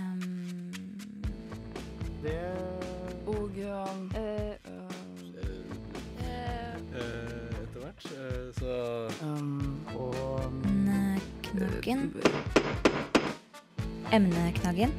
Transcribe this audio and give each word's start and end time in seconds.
Um, 0.00 0.72
Det 2.22 2.40
og 3.26 3.50
um, 3.56 4.10
eh, 4.16 4.56
um, 4.68 4.90
Eh, 6.20 6.74
Etter 7.62 7.80
hvert. 7.80 8.04
eh, 8.16 8.46
Så 8.58 8.72
um, 9.22 9.78
Og 9.96 10.44
Emneknaggen. 10.64 12.12
Emneknaggen. 14.12 14.92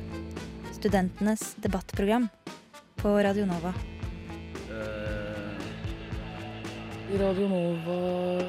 Studentenes 0.73 1.55
debattprogram 1.61 2.29
på 2.95 3.09
Radio 3.23 3.45
Nova. 3.45 3.73
eh, 4.71 5.59
Radio 7.20 7.47
Nova 7.47 8.45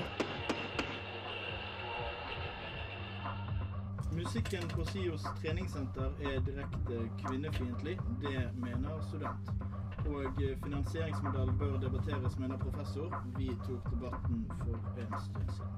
Musikken 4.32 4.68
på 4.68 4.84
SIOs 4.84 5.24
treningssenter 5.42 6.14
er 6.24 6.38
direkte 6.40 7.00
kvinnefiendtlig. 7.20 7.98
Det 8.22 8.38
mener 8.56 9.02
student. 9.08 9.50
Og 10.08 10.38
finansieringsmodell 10.64 11.52
bør 11.58 11.74
debatteres, 11.80 12.38
mener 12.38 12.56
professor. 12.58 13.12
Vi 13.36 13.50
tok 13.66 13.90
debatten 13.90 14.46
for 14.62 15.00
en 15.02 15.12
stund 15.26 15.50
siden. 15.56 15.74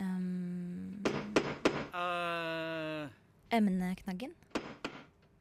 Um, 0.00 1.04
uh. 1.94 3.06
emneknaggen. 3.52 4.34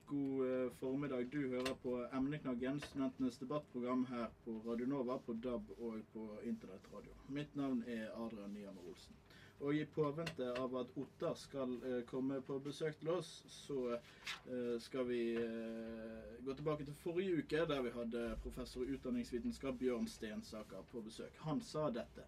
God 0.07 0.45
eh, 0.45 0.71
formiddag. 0.79 1.25
Du 1.33 1.49
hører 1.49 1.73
på 1.83 2.05
Emneknaggen, 2.13 2.79
studentenes 2.79 3.37
debattprogram 3.37 4.05
her 4.05 4.25
på 4.45 4.61
Radio 4.69 4.85
Nova, 4.85 5.17
på 5.17 5.33
DAB 5.33 5.69
og 5.79 5.97
på 6.13 6.29
internettradio. 6.43 7.11
Mitt 7.27 7.55
navn 7.55 7.83
er 7.87 8.05
Adrian 8.25 8.53
Nyhammer 8.53 8.85
Olsen. 8.89 9.15
Og 9.59 9.75
i 9.75 9.83
påvente 9.91 10.45
av 10.55 10.75
at 10.79 10.91
Ottar 10.95 11.35
skal 11.35 11.73
eh, 11.83 12.01
komme 12.07 12.39
på 12.47 12.61
besøk 12.63 12.95
til 13.01 13.11
oss, 13.17 13.31
så 13.51 13.79
eh, 13.91 14.75
skal 14.79 15.07
vi 15.09 15.21
eh, 15.35 16.35
gå 16.45 16.55
tilbake 16.55 16.87
til 16.87 16.95
forrige 17.03 17.41
uke, 17.43 17.65
der 17.67 17.83
vi 17.83 17.91
hadde 17.91 18.25
professor 18.43 18.87
i 18.87 18.95
utdanningsvitenskap 18.95 19.75
Bjørn 19.81 20.07
Stensaker 20.07 20.87
på 20.93 21.03
besøk. 21.03 21.35
Han 21.43 21.59
sa 21.59 21.89
dette. 21.91 22.23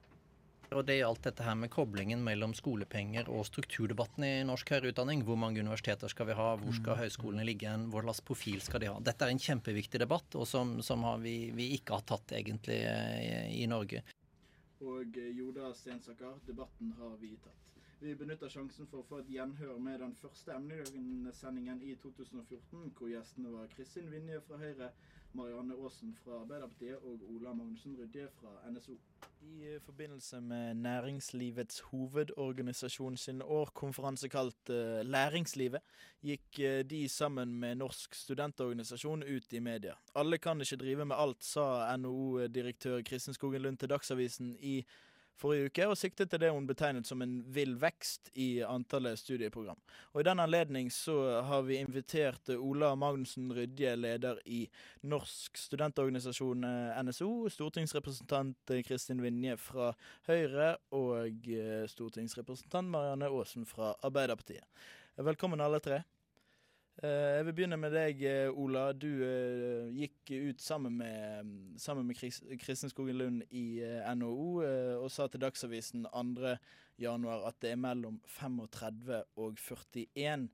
Og 0.71 0.85
det 0.87 1.01
gjaldt 1.01 1.25
dette 1.25 1.43
her 1.43 1.55
med 1.59 1.71
koblingen 1.71 2.21
mellom 2.23 2.53
skolepenger 2.55 3.27
og 3.31 3.43
strukturdebatten 3.49 4.23
i 4.23 4.31
norsk 4.47 4.69
høyere 4.71 4.93
utdanning. 4.93 5.25
Hvor 5.27 5.39
mange 5.39 5.59
universiteter 5.59 6.11
skal 6.11 6.29
vi 6.29 6.37
ha, 6.37 6.53
hvor 6.59 6.77
skal 6.77 6.99
høyskolene 7.01 7.43
ligge, 7.47 7.73
hva 7.91 8.03
slags 8.05 8.23
profil 8.27 8.63
skal 8.63 8.83
de 8.83 8.87
ha. 8.87 8.95
Dette 9.03 9.27
er 9.27 9.33
en 9.33 9.43
kjempeviktig 9.43 9.99
debatt, 9.99 10.39
og 10.39 10.47
som, 10.47 10.77
som 10.85 11.03
har 11.07 11.19
vi, 11.23 11.35
vi 11.55 11.73
ikke 11.75 11.99
har 11.99 12.07
tatt 12.07 12.31
egentlig 12.39 12.79
eh, 12.87 13.19
i, 13.19 13.63
i 13.65 13.67
Norge. 13.71 14.03
Og 14.81 15.17
eh, 15.17 15.31
Joda 15.37 15.73
Stensaker, 15.77 16.39
debatten 16.47 16.91
har 16.97 17.17
vi 17.21 17.35
tatt. 17.43 17.67
Vi 18.01 18.15
benytter 18.17 18.49
sjansen 18.49 18.87
for 18.89 19.03
å 19.03 19.05
få 19.05 19.19
et 19.21 19.29
gjenhør 19.29 19.77
med 19.85 19.99
den 20.01 20.15
første 20.17 20.55
emnesendingen 20.57 21.83
i 21.85 21.93
2014, 22.01 22.87
hvor 22.97 23.11
gjestene 23.11 23.51
var 23.53 23.69
Kristin 23.75 24.09
Vinje 24.09 24.39
fra 24.47 24.57
Høyre, 24.57 24.87
Marianne 25.33 25.75
Aasen 25.83 26.13
fra 26.23 26.41
Arbeiderpartiet 26.41 26.95
og 27.07 27.21
Ola 27.35 27.53
Magnussen 27.53 27.95
Rydje 27.99 28.27
fra 28.39 28.51
NSO. 28.71 28.97
I 29.41 29.77
forbindelse 29.85 30.41
med 30.41 30.73
Næringslivets 30.73 31.79
hovedorganisasjon 31.79 33.17
sin 33.17 33.41
årkonferanse 33.41 34.29
kalt 34.29 34.69
uh, 34.69 34.99
Læringslivet, 35.07 35.81
gikk 36.21 36.59
uh, 36.59 36.81
de 36.89 37.07
sammen 37.09 37.55
med 37.59 37.75
Norsk 37.75 38.15
studentorganisasjon 38.15 39.23
ut 39.23 39.53
i 39.53 39.59
media. 39.59 39.95
Alle 40.15 40.37
kan 40.37 40.61
ikke 40.61 40.81
drive 40.83 41.05
med 41.05 41.15
alt, 41.17 41.43
sa 41.43 41.95
NHO-direktør 41.97 43.01
Kristin 43.01 43.33
Skogen 43.33 43.61
Lund 43.61 43.77
til 43.77 43.89
Dagsavisen 43.89 44.55
i 44.59 44.81
forrige 45.39 45.71
uke, 45.71 45.87
og 45.89 45.97
siktet 45.99 46.31
til 46.31 46.41
det 46.43 46.51
hun 46.53 46.67
betegnet 46.69 47.07
som 47.07 47.21
en 47.23 47.39
vill 47.53 47.73
vekst 47.81 48.31
i 48.39 48.61
antallet 48.65 49.19
studieprogram. 49.19 49.79
Og 50.13 50.21
I 50.21 50.27
den 50.27 50.43
anledning 50.43 50.91
så 50.93 51.41
har 51.47 51.65
vi 51.67 51.79
invitert 51.81 52.49
Ola 52.55 52.93
Magnussen 52.95 53.51
Rydje, 53.55 53.95
leder 53.95 54.39
i 54.45 54.63
Norsk 55.07 55.57
studentorganisasjon 55.57 56.67
eh, 56.67 57.01
NSO, 57.03 57.31
stortingsrepresentant 57.49 58.75
eh, 58.75 58.83
Kristin 58.87 59.21
Vinje 59.23 59.57
fra 59.61 59.91
Høyre 60.29 60.75
og 60.97 61.49
eh, 61.49 61.85
stortingsrepresentant 61.91 62.91
Marianne 62.91 63.31
Aasen 63.31 63.67
fra 63.69 63.95
Arbeiderpartiet. 64.01 64.65
Velkommen 65.21 65.61
alle 65.61 65.81
tre. 65.83 66.03
Eh, 66.99 67.37
Jeg 67.37 67.45
vil 67.45 67.53
begynne 67.53 67.77
med 67.79 67.93
deg, 67.95 68.23
eh, 68.27 68.51
Ola. 68.51 68.91
Du 68.93 69.07
eh, 69.23 69.87
gikk 69.95 70.31
ut 70.51 70.61
sammen 70.61 70.97
med, 70.97 71.79
sammen 71.79 72.05
med 72.07 72.15
Kristin 72.59 72.91
Skogen 72.91 73.17
Lund 73.17 73.43
i 73.49 73.81
NHO 74.15 74.61
og 75.01 75.07
sa 75.11 75.27
til 75.27 75.41
Dagsavisen 75.41 76.05
2. 76.11 76.57
januar 76.99 77.47
at 77.47 77.61
det 77.63 77.71
er 77.71 77.79
mellom 77.79 78.19
35 78.27 79.23
og 79.37 79.57
41 79.57 80.49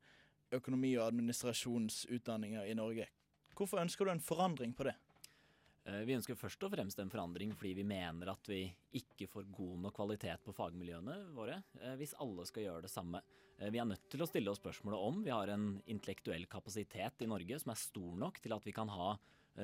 økonomi- 0.54 0.96
og 0.98 1.08
administrasjonsutdanninger 1.08 2.64
i 2.64 2.78
Norge. 2.78 3.08
Hvorfor 3.58 3.82
ønsker 3.82 4.06
du 4.06 4.12
en 4.12 4.22
forandring 4.22 4.76
på 4.78 4.84
det? 4.88 4.96
Eh, 5.88 6.04
Vi 6.04 6.16
ønsker 6.18 6.36
først 6.36 6.64
og 6.68 6.74
fremst 6.74 7.00
en 7.00 7.12
forandring 7.12 7.54
fordi 7.56 7.74
vi 7.80 7.88
mener 7.88 8.34
at 8.34 8.50
vi 8.52 8.66
ikke 9.00 9.30
får 9.32 9.48
god 9.56 9.86
nok 9.86 9.96
kvalitet 9.96 10.44
på 10.44 10.56
fagmiljøene 10.56 11.16
våre 11.36 11.62
eh, 11.80 11.96
hvis 12.00 12.16
alle 12.24 12.46
skal 12.50 12.66
gjøre 12.66 12.86
det 12.88 12.92
samme. 12.92 13.22
Eh, 13.58 13.72
Vi 13.72 13.80
er 13.80 13.88
nødt 13.88 14.10
til 14.12 14.24
å 14.24 14.28
stille 14.28 14.52
oss 14.52 14.60
spørsmålet 14.62 15.08
om 15.08 15.24
vi 15.24 15.34
har 15.34 15.54
en 15.54 15.70
intellektuell 15.88 16.46
kapasitet 16.52 17.24
i 17.24 17.30
Norge 17.32 17.60
som 17.64 17.72
er 17.72 17.82
stor 17.82 18.20
nok 18.20 18.42
til 18.44 18.56
at 18.56 18.68
vi 18.68 18.76
kan 18.76 18.92
ha 18.94 19.16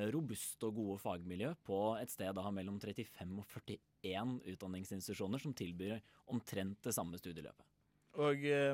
robuste 0.09 0.65
og 0.65 0.79
gode 0.79 0.95
fagmiljø 1.03 1.51
på 1.67 1.75
et 1.99 2.09
sted 2.09 2.33
da 2.33 2.47
mellom 2.49 2.79
35 2.81 3.35
og 3.37 3.45
41 4.01 4.39
utdanningsinstitusjoner 4.55 5.43
som 5.43 5.53
tilbyr 5.53 5.99
omtrent 6.33 6.81
det 6.81 6.95
samme 6.97 7.19
studieløpet. 7.21 7.72
Og 8.13 8.43
eh, 8.45 8.73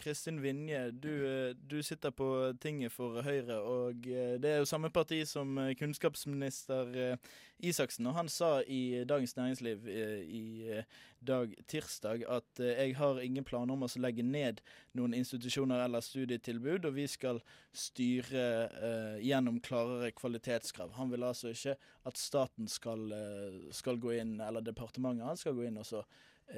Kristin 0.00 0.38
Vinje, 0.40 0.86
du, 0.90 1.10
eh, 1.28 1.56
du 1.70 1.82
sitter 1.84 2.14
på 2.16 2.52
tinget 2.62 2.94
for 2.94 3.20
Høyre, 3.20 3.58
og 3.60 4.06
eh, 4.08 4.38
det 4.40 4.54
er 4.54 4.62
jo 4.62 4.68
samme 4.70 4.88
parti 4.90 5.18
som 5.28 5.58
eh, 5.60 5.74
kunnskapsminister 5.76 7.18
Isaksen. 7.60 8.08
Og 8.08 8.16
han 8.16 8.30
sa 8.32 8.62
i 8.64 9.04
Dagens 9.04 9.36
Næringsliv 9.36 9.84
i 9.84 10.80
dag 11.20 11.52
tirsdag 11.68 12.24
at 12.24 12.62
jeg 12.64 12.94
har 12.96 13.20
ingen 13.20 13.44
planer 13.44 13.76
om 13.76 13.84
å 13.84 13.90
legge 14.00 14.24
ned 14.24 14.62
noen 14.96 15.12
institusjoner 15.18 15.84
eller 15.84 16.00
studietilbud, 16.00 16.88
og 16.88 16.96
vi 16.96 17.04
skal 17.04 17.42
styre 17.76 18.46
eh, 18.64 19.20
gjennom 19.28 19.60
klarere 19.60 20.08
kvalitetskrav. 20.16 20.96
Han 20.96 21.12
vil 21.12 21.28
altså 21.28 21.52
ikke 21.52 21.76
at 22.08 22.16
staten 22.16 22.64
skal, 22.64 23.12
skal 23.76 24.00
gå 24.00 24.16
inn, 24.22 24.38
eller 24.40 24.64
departementet 24.64 25.28
han 25.28 25.36
skal 25.36 25.58
gå 25.60 25.68
inn 25.68 25.76
og 25.76 25.88
så 25.92 26.00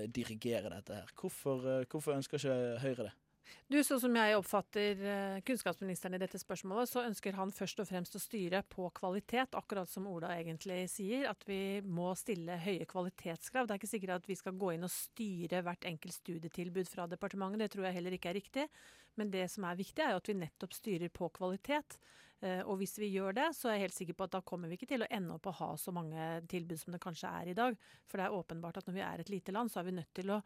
dirigere 0.09 0.71
dette 0.73 0.95
her. 0.95 1.11
Hvorfor, 1.21 1.67
eh, 1.69 1.87
hvorfor 1.91 2.17
ønsker 2.17 2.39
ikke 2.39 2.81
Høyre 2.83 3.09
det? 3.09 3.13
Du, 3.73 3.79
Sånn 3.85 4.01
som 4.03 4.17
jeg 4.17 4.37
oppfatter 4.37 5.01
eh, 5.09 5.41
kunnskapsministeren 5.49 6.17
i 6.17 6.21
dette 6.21 6.39
spørsmålet, 6.41 6.91
så 6.91 7.05
ønsker 7.07 7.37
han 7.39 7.53
først 7.55 7.81
og 7.83 7.89
fremst 7.89 8.17
å 8.19 8.21
styre 8.23 8.61
på 8.69 8.89
kvalitet, 8.95 9.57
akkurat 9.59 9.89
som 9.91 10.07
Ola 10.11 10.35
egentlig 10.37 10.83
sier. 10.93 11.25
At 11.31 11.47
vi 11.49 11.81
må 11.83 12.11
stille 12.19 12.59
høye 12.63 12.87
kvalitetskrav. 12.89 13.67
Det 13.67 13.75
er 13.77 13.81
ikke 13.81 13.93
sikkert 13.95 14.17
at 14.19 14.29
vi 14.29 14.37
skal 14.39 14.59
gå 14.61 14.75
inn 14.75 14.87
og 14.87 14.93
styre 14.93 15.63
hvert 15.65 15.89
enkelt 15.89 16.19
studietilbud 16.19 16.91
fra 16.91 17.09
departementet. 17.11 17.65
Det 17.65 17.71
tror 17.77 17.89
jeg 17.89 17.99
heller 17.99 18.19
ikke 18.19 18.33
er 18.35 18.39
riktig. 18.41 18.67
Men 19.21 19.33
det 19.33 19.47
som 19.53 19.65
er 19.69 19.81
viktig, 19.81 20.05
er 20.05 20.15
jo 20.15 20.21
at 20.21 20.29
vi 20.31 20.39
nettopp 20.41 20.77
styrer 20.77 21.13
på 21.13 21.31
kvalitet. 21.37 21.97
Eh, 22.43 22.61
Og 22.67 22.77
hvis 22.83 22.99
vi 23.01 23.13
gjør 23.15 23.37
det, 23.41 23.49
så 23.57 23.71
er 23.71 23.79
jeg 23.79 23.87
helt 23.89 23.99
sikker 24.01 24.19
på 24.19 24.29
at 24.29 24.37
da 24.37 24.43
kommer 24.45 24.69
vi 24.69 24.77
ikke 24.77 24.93
til 24.93 25.07
å 25.07 25.11
ende 25.11 25.39
opp 25.39 25.49
å 25.49 25.57
ha 25.63 25.73
så 25.81 25.95
mange 25.95 26.43
tilbud 26.53 26.81
som 26.81 26.93
det 26.93 27.03
kanskje 27.03 27.33
er 27.41 27.53
i 27.53 27.57
dag. 27.57 27.81
For 28.07 28.19
det 28.21 28.29
er 28.29 28.37
åpenbart 28.37 28.83
at 28.83 28.89
når 28.91 28.99
vi 29.01 29.05
er 29.09 29.25
et 29.25 29.33
lite 29.33 29.55
land, 29.55 29.73
så 29.73 29.81
er 29.81 29.89
vi 29.89 29.97
nødt 29.99 30.13
til 30.17 30.37
å 30.37 30.43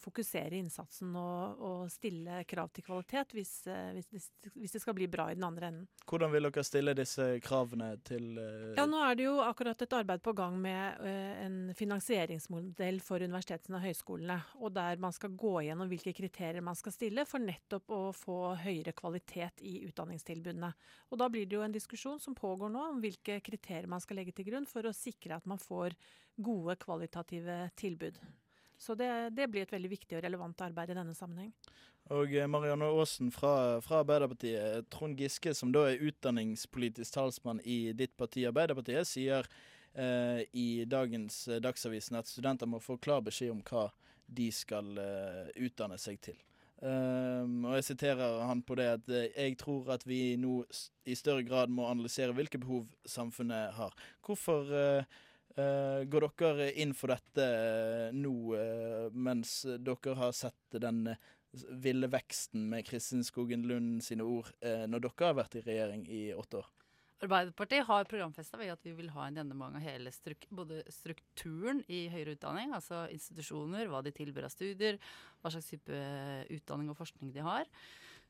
fokusere 0.00 0.58
innsatsen 0.58 1.14
og, 1.18 1.60
og 1.62 1.90
stille 1.92 2.40
krav 2.48 2.70
til 2.74 2.84
kvalitet 2.86 3.34
hvis, 3.36 3.52
eh, 3.70 3.98
hvis, 4.10 4.28
hvis 4.54 4.74
det 4.74 4.82
skal 4.82 4.96
bli 4.96 5.06
bra 5.10 5.28
i 5.30 5.36
den 5.36 5.46
andre 5.46 5.68
enden. 5.70 5.88
Hvordan 6.06 6.32
vil 6.32 6.48
dere 6.48 6.64
stille 6.66 6.94
disse 6.96 7.26
kravene 7.44 7.92
til 8.06 8.38
eh, 8.42 8.74
Ja, 8.78 8.86
nå 8.90 9.00
er 9.06 9.18
det 9.18 9.26
jo 9.28 9.36
akkurat 9.44 9.82
et 9.82 9.96
arbeid 9.96 10.22
på 10.24 10.34
gang 10.36 10.58
med 10.60 11.02
eh, 11.06 11.44
en 11.44 11.58
finansieringsmodell 11.78 13.00
for 13.04 13.22
universitetene 13.22 13.78
og 13.78 13.86
høyskolene. 13.86 14.38
Og 14.60 14.74
der 14.76 15.02
man 15.02 15.14
skal 15.16 15.36
gå 15.38 15.54
gjennom 15.66 15.90
hvilke 15.90 16.14
kriterier 16.16 16.64
man 16.64 16.78
skal 16.78 16.94
stille 16.94 17.26
for 17.28 17.42
nettopp 17.42 17.92
å 17.94 18.02
få 18.16 18.40
høyere 18.62 18.96
kvalitet 18.96 19.62
i 19.66 19.78
utdanningstilbudene. 19.88 20.72
Og 21.12 21.20
da 21.22 21.30
blir 21.32 21.46
det 21.46 21.58
jo 21.58 21.66
en 21.66 21.76
diskusjon 21.76 22.22
som 22.22 22.36
pågår 22.36 22.72
nå 22.72 22.88
om 22.92 23.02
hvilke 23.04 23.40
kriterier 23.44 23.90
man 23.90 24.02
skal 24.02 24.20
legge 24.20 24.34
til 24.36 24.50
grunn 24.50 24.66
for 24.70 24.86
å 24.86 24.96
sikre 24.96 25.38
at 25.38 25.46
man 25.46 25.62
får 25.62 25.94
gode 26.36 26.76
kvalitative 26.82 27.62
tilbud. 27.80 28.18
Så 28.78 28.94
det, 28.98 29.08
det 29.36 29.48
blir 29.50 29.64
et 29.64 29.72
veldig 29.72 29.90
viktig 29.90 30.18
og 30.18 30.24
relevant 30.24 30.64
arbeid 30.66 30.92
i 30.92 30.98
denne 30.98 31.14
sammenheng. 31.16 31.52
Og 32.14 32.34
eh, 32.36 32.46
Marianne 32.50 32.88
Aasen 32.92 33.32
fra, 33.34 33.80
fra 33.82 34.02
Arbeiderpartiet. 34.04 34.86
Trond 34.92 35.18
Giske, 35.18 35.54
som 35.56 35.72
da 35.74 35.86
er 35.90 36.02
utdanningspolitisk 36.06 37.16
talsmann 37.16 37.62
i 37.64 37.92
ditt 37.96 38.14
parti 38.20 38.44
Arbeiderpartiet, 38.46 39.08
sier 39.08 39.48
eh, 39.94 40.44
i 40.52 40.84
dagens 40.86 41.46
eh, 41.48 41.62
Dagsavisen 41.64 42.20
at 42.20 42.30
studenter 42.30 42.70
må 42.70 42.82
få 42.84 42.98
klar 43.02 43.24
beskjed 43.26 43.56
om 43.56 43.64
hva 43.66 43.88
de 44.26 44.50
skal 44.54 44.92
eh, 45.00 45.48
utdanne 45.66 45.98
seg 46.02 46.20
til. 46.28 46.38
Um, 46.76 47.62
og 47.64 47.78
jeg 47.78 47.86
siterer 47.86 48.42
han 48.44 48.60
på 48.60 48.74
det 48.76 48.86
at 48.98 49.06
eh, 49.08 49.30
jeg 49.32 49.54
tror 49.62 49.94
at 49.94 50.02
vi 50.04 50.36
nå 50.36 50.58
i 51.08 51.14
større 51.16 51.40
grad 51.46 51.72
må 51.72 51.86
analysere 51.88 52.34
hvilke 52.36 52.60
behov 52.60 52.84
samfunnet 53.08 53.72
har. 53.78 53.94
Hvorfor 54.26 54.68
eh, 54.76 55.16
går 55.56 56.26
dere 56.36 56.68
inn 56.82 56.92
for 56.96 57.12
dette 57.14 57.44
eh, 57.44 58.12
nå, 58.12 58.36
eh, 58.58 59.06
mens 59.12 59.62
dere 59.64 60.16
har 60.18 60.34
sett 60.36 60.76
den 60.82 61.06
eh, 61.12 61.20
ville 61.70 62.10
veksten 62.12 62.66
med 62.68 62.84
Kristin 62.84 63.24
Skogen 63.24 63.64
Lund 63.68 64.02
sine 64.04 64.26
ord 64.26 64.50
eh, 64.60 64.84
når 64.84 65.06
dere 65.06 65.30
har 65.30 65.38
vært 65.38 65.56
i 65.56 65.64
regjering 65.64 66.04
i 66.12 66.22
åtte 66.36 66.60
år? 66.60 66.72
Arbeiderpartiet 67.24 67.86
har 67.88 68.04
programfesta 68.04 68.60
at 68.60 68.82
vi 68.84 68.92
vil 68.92 69.08
ha 69.14 69.24
en 69.24 69.38
gjennomgang 69.38 69.78
av 69.78 69.86
hele 69.86 70.12
struk 70.12 70.44
både 70.52 70.82
strukturen 70.92 71.80
i 71.88 72.02
høyere 72.12 72.34
utdanning, 72.36 72.74
altså 72.76 73.06
institusjoner, 73.08 73.88
hva 73.88 74.02
de 74.04 74.12
tilbyr 74.12 74.50
av 74.50 74.52
studier, 74.52 75.00
hva 75.40 75.54
slags 75.54 75.70
type 75.72 76.02
utdanning 76.52 76.92
og 76.92 77.00
forskning 77.00 77.32
de 77.32 77.46
har 77.46 77.64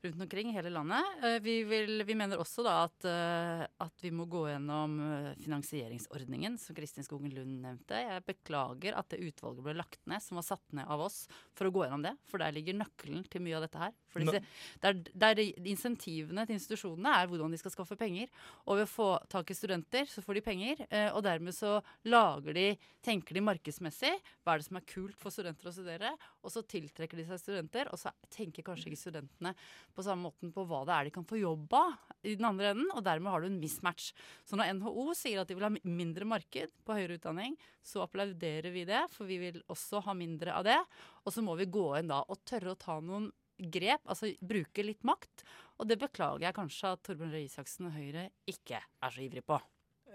rundt 0.07 0.21
omkring 0.21 0.49
i 0.49 0.55
hele 0.55 0.71
landet. 0.73 1.03
Eh, 1.23 1.37
vi, 1.43 1.57
vil, 1.67 2.03
vi 2.07 2.15
mener 2.17 2.39
også 2.41 2.63
da 2.65 2.75
at, 2.85 3.07
eh, 3.07 3.63
at, 3.83 4.03
vi 4.03 4.11
må 4.15 4.27
gå 4.29 4.45
gjennom 4.49 4.97
eh, 5.03 5.29
finansieringsordningen, 5.43 6.57
som 6.61 6.77
Kristin 6.77 7.05
Skogen 7.05 7.33
Lund 7.35 7.59
nevnte. 7.63 7.99
Jeg 8.01 8.25
beklager 8.27 8.97
at 8.97 9.09
det 9.11 9.21
utvalget 9.27 9.65
ble 9.65 9.75
lagt 9.77 10.01
ned, 10.09 10.23
som 10.23 10.39
var 10.39 10.47
satt 10.47 10.77
ned 10.77 10.87
av 10.87 11.03
oss 11.07 11.25
for 11.57 11.69
å 11.69 11.73
gå 11.75 11.85
gjennom 11.85 12.05
det. 12.05 12.15
For 12.29 12.41
der 12.41 12.55
ligger 12.55 12.79
nøkkelen 12.79 13.27
til 13.31 13.43
mye 13.45 13.59
av 13.59 13.67
dette 13.67 13.83
her. 13.83 13.95
For 14.17 14.25
disse, 14.25 14.41
der, 14.83 14.99
der 15.13 15.43
insentivene 15.45 16.47
til 16.47 16.57
institusjonene 16.57 17.13
er 17.21 17.29
hvordan 17.29 17.53
de 17.53 17.61
skal 17.61 17.73
skaffe 17.75 17.97
penger. 17.99 18.31
Og 18.65 18.81
ved 18.81 18.87
å 18.87 18.91
få 18.91 19.09
tak 19.31 19.53
i 19.53 19.57
studenter, 19.57 20.09
så 20.09 20.23
får 20.25 20.39
de 20.39 20.45
penger. 20.45 20.83
Og 21.13 21.21
dermed 21.25 21.55
så 21.55 21.77
lager 22.09 22.57
de, 22.57 22.67
tenker 23.05 23.37
de 23.37 23.45
markedsmessig. 23.45 24.13
Hva 24.43 24.55
er 24.55 24.61
det 24.61 24.67
som 24.67 24.79
er 24.79 24.87
kult 24.89 25.17
for 25.21 25.33
studenter 25.33 25.69
å 25.69 25.75
studere? 25.75 26.13
Og 26.43 26.53
så 26.53 26.63
tiltrekker 26.67 27.19
de 27.19 27.27
seg 27.27 27.41
studenter, 27.41 27.89
og 27.93 27.99
så 28.01 28.11
tenker 28.33 28.65
kanskje 28.65 28.91
ikke 28.91 28.99
studentene 28.99 29.53
på 29.95 30.05
samme 30.05 30.27
måten 30.27 30.51
på 30.53 30.65
hva 30.67 30.83
det 30.87 30.95
er 30.95 31.07
de 31.07 31.13
kan 31.15 31.25
få 31.27 31.39
jobb 31.39 31.73
av 31.77 31.95
i 32.27 32.35
den 32.35 32.47
andre 32.47 32.73
enden, 32.73 32.89
og 32.93 33.03
dermed 33.05 33.31
har 33.31 33.43
du 33.43 33.49
en 33.49 33.59
mismatch. 33.61 34.11
Så 34.47 34.59
når 34.59 34.73
NHO 34.79 35.07
sier 35.17 35.41
at 35.41 35.49
de 35.49 35.57
vil 35.57 35.67
ha 35.67 35.71
mindre 35.83 36.27
marked 36.27 36.73
på 36.87 36.97
høyere 36.97 37.17
utdanning, 37.19 37.57
så 37.85 38.03
applauderer 38.03 38.73
vi 38.73 38.85
det, 38.87 39.05
for 39.13 39.29
vi 39.29 39.39
vil 39.41 39.61
også 39.71 40.01
ha 40.07 40.15
mindre 40.17 40.55
av 40.57 40.67
det. 40.67 40.79
Og 41.23 41.35
så 41.35 41.43
må 41.45 41.55
vi 41.59 41.69
gå 41.71 41.87
inn 41.99 42.11
da 42.11 42.23
og 42.27 42.43
tørre 42.47 42.73
å 42.73 42.79
ta 42.79 42.99
noen 43.03 43.29
grep, 43.57 44.03
altså 44.05 44.31
bruke 44.39 44.85
litt 44.85 45.03
makt. 45.07 45.45
Og 45.77 45.89
det 45.89 45.99
beklager 46.01 46.47
jeg 46.47 46.57
kanskje 46.57 46.93
at 46.95 47.03
Torbjørn 47.05 47.33
Røe 47.33 47.45
Isaksen 47.45 47.89
og 47.89 47.97
Høyre 47.97 48.29
ikke 48.49 48.79
er 48.81 49.13
så 49.13 49.23
ivrig 49.25 49.43
på. 49.45 49.59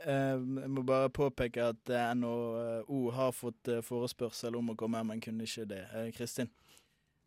Eh, 0.02 0.34
jeg 0.34 0.72
må 0.72 0.82
bare 0.86 1.12
påpeke 1.14 1.68
at 1.74 1.92
NHO 2.18 3.02
har 3.14 3.34
fått 3.36 3.70
eh, 3.70 3.84
forespørsel 3.86 4.56
om 4.58 4.72
å 4.72 4.78
komme, 4.78 5.02
men 5.06 5.22
kunne 5.22 5.46
ikke 5.46 5.68
det. 5.70 5.84
Eh, 5.92 6.10
Kristin? 6.16 6.50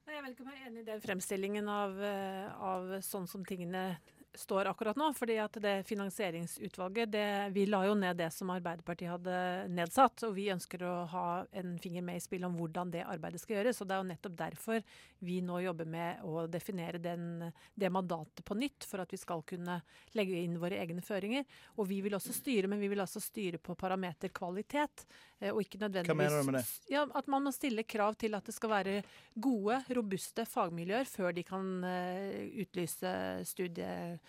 Jeg 0.05 0.23
vet 0.23 0.35
ikke 0.35 0.45
om 0.45 0.51
jeg 0.53 0.61
er 0.61 0.69
enig 0.69 0.83
i 0.83 0.87
den 0.87 1.01
fremstillingen 1.03 1.69
av, 1.69 1.95
eh, 2.01 2.51
av 2.63 2.91
sånn 3.05 3.25
som 3.29 3.45
tingene 3.45 3.97
står 4.39 4.65
akkurat 4.65 4.97
nå. 4.97 5.11
fordi 5.13 5.37
at 5.41 5.57
det 5.61 5.73
finansieringsutvalget 5.87 7.11
det, 7.11 7.49
Vi 7.53 7.65
la 7.65 7.85
jo 7.85 7.93
ned 7.95 8.17
det 8.17 8.31
som 8.33 8.49
Arbeiderpartiet 8.49 9.11
hadde 9.11 9.67
nedsatt. 9.71 10.23
Og 10.27 10.35
vi 10.35 10.49
ønsker 10.53 10.83
å 10.83 10.93
ha 11.11 11.25
en 11.51 11.77
finger 11.79 12.01
med 12.05 12.17
i 12.17 12.23
spillet 12.23 12.47
om 12.47 12.57
hvordan 12.57 12.91
det 12.93 13.05
arbeidet 13.05 13.41
skal 13.41 13.59
gjøres. 13.59 13.81
Og 13.81 13.87
det 13.87 13.95
er 13.95 14.03
jo 14.03 14.09
nettopp 14.11 14.37
derfor 14.39 14.81
vi 15.25 15.39
nå 15.41 15.59
jobber 15.63 15.89
med 15.89 16.23
å 16.25 16.45
definere 16.51 17.01
den, 17.01 17.51
det 17.73 17.89
mandatet 17.89 18.45
på 18.45 18.57
nytt. 18.57 18.87
For 18.89 19.03
at 19.03 19.13
vi 19.13 19.21
skal 19.21 19.43
kunne 19.47 19.79
legge 20.17 20.41
inn 20.41 20.59
våre 20.61 20.79
egne 20.81 21.03
føringer. 21.05 21.45
Og 21.77 21.89
vi 21.89 22.01
vil 22.05 22.17
også 22.17 22.35
styre, 22.35 22.69
men 22.71 22.81
vi 22.83 22.91
vil 22.91 23.03
altså 23.03 23.23
styre 23.23 23.61
på 23.61 23.77
parameter 23.79 24.33
kvalitet. 24.35 25.05
Eh, 25.39 25.51
og 25.51 25.61
ikke 25.63 25.81
nødvendigvis 25.81 26.13
Hva 26.13 26.19
mener 26.21 26.41
du 26.41 26.51
med 26.51 26.59
det? 26.59 26.65
Ja, 26.91 27.05
At 27.15 27.27
man 27.31 27.43
må 27.45 27.53
stille 27.55 27.83
krav 27.83 28.15
til 28.19 28.35
at 28.37 28.45
det 28.45 28.55
skal 28.55 28.71
være 28.71 28.97
gode, 29.35 29.81
robuste 29.95 30.45
fagmiljøer 30.47 31.07
før 31.09 31.33
de 31.35 31.43
kan 31.45 31.71
uh, 31.83 32.61
utlyse 32.61 33.11
studieprogrammer. 33.47 34.24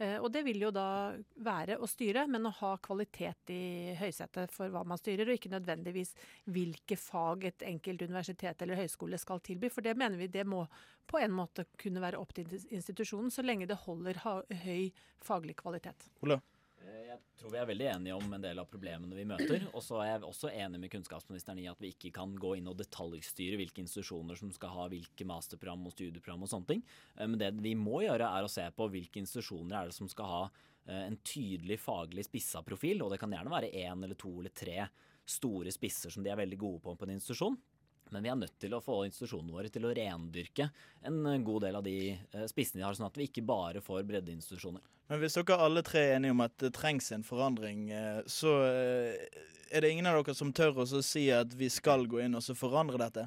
Uh, 0.00 0.16
og 0.24 0.30
det 0.34 0.42
vil 0.46 0.64
jo 0.64 0.70
da 0.74 1.12
være 1.44 1.76
å 1.78 1.88
styre, 1.90 2.24
men 2.30 2.48
å 2.48 2.54
ha 2.62 2.72
kvalitet 2.82 3.52
i 3.54 3.92
høysetet 3.98 4.54
for 4.54 4.72
hva 4.72 4.82
man 4.88 5.00
styrer, 5.00 5.28
og 5.28 5.36
ikke 5.36 5.52
nødvendigvis 5.52 6.14
hvilke 6.54 6.96
fag 6.98 7.46
et 7.50 7.66
enkelt 7.68 8.02
universitet 8.08 8.64
eller 8.64 8.80
høyskole 8.80 9.20
skal 9.20 9.42
tilby. 9.44 9.70
For 9.72 9.84
det 9.84 9.94
mener 10.00 10.18
vi 10.20 10.30
det 10.32 10.46
må 10.48 10.64
på 11.06 11.20
en 11.20 11.34
måte 11.36 11.66
kunne 11.80 12.02
være 12.02 12.18
opp 12.22 12.32
til 12.36 12.48
institusjonen, 12.70 13.30
så 13.30 13.44
lenge 13.44 13.68
det 13.70 13.82
holder 13.84 14.22
høy 14.24 14.90
faglig 15.22 15.58
kvalitet. 15.60 16.08
Ola? 16.24 16.40
Eh, 16.86 17.04
jeg 17.08 17.18
tror 17.38 17.52
vi 17.52 17.60
er 17.60 17.68
veldig 17.68 17.86
enige 17.92 18.16
om 18.16 18.34
en 18.34 18.44
del 18.44 18.60
av 18.62 18.68
problemene 18.70 19.16
vi 19.16 19.26
møter. 19.28 19.66
Og 19.72 19.84
så 19.84 20.00
er 20.02 20.10
jeg 20.12 20.26
også 20.28 20.50
enig 20.52 20.80
med 20.82 20.92
kunnskapsministeren 20.94 21.60
i 21.62 21.68
at 21.70 21.80
vi 21.82 21.92
ikke 21.94 22.12
kan 22.16 22.34
gå 22.40 22.56
inn 22.58 22.70
og 22.70 22.78
detaljstyre 22.80 23.58
hvilke 23.60 23.82
institusjoner 23.84 24.38
som 24.38 24.52
skal 24.54 24.74
ha 24.76 24.88
hvilke 24.92 25.26
masterprogram 25.28 25.86
og 25.88 25.94
studieprogram 25.94 26.44
og 26.46 26.52
sånne 26.52 26.70
ting. 26.74 26.84
Eh, 27.16 27.28
men 27.28 27.38
det 27.40 27.52
vi 27.62 27.76
må 27.78 28.02
gjøre, 28.06 28.28
er 28.28 28.46
å 28.46 28.52
se 28.52 28.66
på 28.76 28.90
hvilke 28.92 29.22
institusjoner 29.22 29.78
er 29.78 29.90
det 29.90 29.98
som 29.98 30.10
skal 30.10 30.32
ha 30.32 30.42
eh, 30.48 31.06
en 31.06 31.18
tydelig 31.22 31.80
faglig 31.82 32.26
spissa 32.28 32.64
profil. 32.66 33.04
Og 33.04 33.14
det 33.14 33.20
kan 33.22 33.32
gjerne 33.32 33.54
være 33.54 33.72
én 33.84 34.02
eller 34.02 34.18
to 34.18 34.34
eller 34.40 34.54
tre 34.54 34.86
store 35.28 35.70
spisser 35.70 36.10
som 36.10 36.24
de 36.24 36.32
er 36.32 36.40
veldig 36.40 36.58
gode 36.58 36.82
på 36.82 36.96
på 36.98 37.06
en 37.06 37.14
institusjon. 37.14 37.58
Men 38.12 38.24
vi 38.24 38.30
er 38.32 38.38
nødt 38.38 38.58
til 38.60 38.74
å 38.76 38.82
få 38.84 39.02
institusjonene 39.08 39.54
våre 39.54 39.70
til 39.72 39.86
å 39.88 39.92
rendyrke 39.96 40.68
en 41.08 41.44
god 41.44 41.66
del 41.66 41.78
av 41.78 41.86
de 41.86 41.96
spissene 42.50 42.82
de 42.82 42.86
har, 42.86 42.96
sånn 42.96 43.08
at 43.08 43.16
vi 43.18 43.28
ikke 43.30 43.44
bare 43.48 43.82
får 43.84 44.04
breddeinstitusjoner. 44.08 44.84
Men 45.10 45.20
hvis 45.20 45.36
dere 45.36 45.58
alle 45.60 45.82
tre 45.84 46.06
er 46.06 46.14
enige 46.16 46.32
om 46.36 46.44
at 46.44 46.54
det 46.62 46.72
trengs 46.76 47.10
en 47.12 47.24
forandring, 47.26 47.88
eh, 47.92 48.20
så 48.30 48.54
eh, 48.64 49.40
er 49.72 49.84
det 49.84 49.90
ingen 49.92 50.08
av 50.08 50.20
dere 50.20 50.36
som 50.36 50.52
tør 50.56 50.84
å 50.84 50.86
si 51.04 51.26
at 51.34 51.52
vi 51.56 51.68
skal 51.72 52.06
gå 52.08 52.22
inn 52.24 52.38
og 52.38 52.44
så 52.44 52.56
forandre 52.56 53.00
dette? 53.02 53.26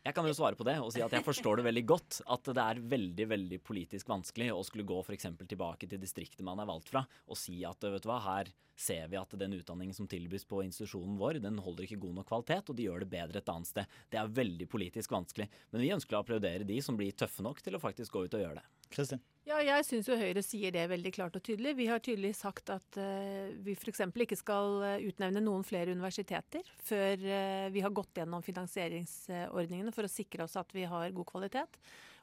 Jeg 0.00 0.16
kan 0.16 0.24
jo 0.24 0.32
svare 0.32 0.56
på 0.56 0.64
det 0.64 0.78
og 0.80 0.88
si 0.94 1.02
at 1.04 1.12
jeg 1.12 1.24
forstår 1.26 1.60
det 1.60 1.66
veldig 1.66 1.82
godt. 1.90 2.20
At 2.32 2.48
det 2.48 2.62
er 2.62 2.80
veldig 2.94 3.26
veldig 3.34 3.58
politisk 3.66 4.08
vanskelig 4.08 4.48
å 4.54 4.62
skulle 4.64 4.86
gå 4.88 4.96
f.eks. 5.04 5.28
tilbake 5.44 5.88
til 5.90 6.00
distriktet 6.00 6.44
man 6.46 6.62
er 6.62 6.68
valgt 6.70 6.88
fra 6.92 7.04
og 7.28 7.38
si 7.38 7.58
at 7.68 7.84
vet 7.84 8.04
du 8.04 8.08
hva, 8.08 8.20
her 8.24 8.48
ser 8.80 9.10
vi 9.12 9.18
at 9.20 9.34
den 9.36 9.58
utdanningen 9.58 9.92
som 9.92 10.08
tilbys 10.08 10.46
på 10.48 10.62
institusjonen 10.64 11.18
vår, 11.20 11.42
den 11.44 11.60
holder 11.60 11.84
ikke 11.84 12.00
god 12.00 12.16
nok 12.16 12.30
kvalitet, 12.30 12.70
og 12.72 12.78
de 12.78 12.86
gjør 12.86 13.04
det 13.04 13.10
bedre 13.12 13.42
et 13.42 13.52
annet 13.52 13.68
sted. 13.68 13.98
Det 14.08 14.20
er 14.20 14.32
veldig 14.40 14.68
politisk 14.72 15.12
vanskelig. 15.12 15.50
Men 15.74 15.84
vi 15.84 15.92
ønsker 15.92 16.16
å 16.16 16.22
applaudere 16.24 16.64
de 16.64 16.78
som 16.84 16.96
blir 16.96 17.12
tøffe 17.12 17.44
nok 17.44 17.60
til 17.60 17.76
å 17.76 17.82
faktisk 17.82 18.16
gå 18.16 18.24
ut 18.24 18.38
og 18.38 18.44
gjøre 18.46 18.62
det. 18.62 18.64
Kristin? 18.94 19.20
Ja, 19.50 19.58
jeg 19.66 19.82
syns 19.82 20.06
jo 20.06 20.14
Høyre 20.14 20.42
sier 20.46 20.70
det 20.70 20.84
veldig 20.92 21.10
klart 21.16 21.34
og 21.34 21.42
tydelig. 21.42 21.72
Vi 21.74 21.88
har 21.90 22.02
tydelig 22.04 22.36
sagt 22.38 22.70
at 22.70 22.98
uh, 23.00 23.48
vi 23.64 23.74
f.eks. 23.74 24.04
ikke 24.06 24.38
skal 24.38 24.76
eh, 24.86 25.06
utnevne 25.08 25.42
noen 25.42 25.64
flere 25.66 25.90
universiteter 25.90 26.68
før 26.86 27.24
uh, 27.24 27.66
vi 27.74 27.82
har 27.82 27.90
gått 27.96 28.20
gjennom 28.20 28.44
finansieringsordningene 28.46 29.90
for 29.96 30.06
å 30.06 30.12
sikre 30.12 30.46
oss 30.46 30.54
at 30.60 30.70
vi 30.76 30.84
har 30.86 31.10
god 31.16 31.26
kvalitet. 31.32 31.80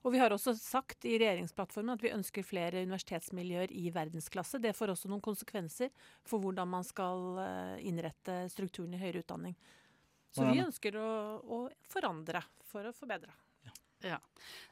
Og 0.08 0.14
vi 0.14 0.22
har 0.22 0.32
også 0.32 0.54
sagt 0.56 1.04
i 1.10 1.18
regjeringsplattformen 1.20 1.98
at 1.98 2.06
vi 2.06 2.14
ønsker 2.16 2.48
flere 2.48 2.86
universitetsmiljøer 2.86 3.74
i 3.76 3.90
verdensklasse. 3.92 4.62
Det 4.64 4.72
får 4.78 4.94
også 4.94 5.12
noen 5.12 5.26
konsekvenser 5.26 5.92
for 6.24 6.40
hvordan 6.40 6.72
man 6.78 6.88
skal 6.88 7.42
uh, 7.42 7.76
innrette 7.84 8.46
strukturen 8.54 8.96
i 8.96 9.02
høyere 9.04 9.26
utdanning. 9.26 9.58
Så 10.32 10.48
vi 10.48 10.64
ønsker 10.64 10.96
å, 11.02 11.10
å 11.44 11.60
forandre 11.92 12.46
for 12.72 12.88
å 12.88 12.96
forbedre. 12.96 13.36
Ja. 14.06 14.20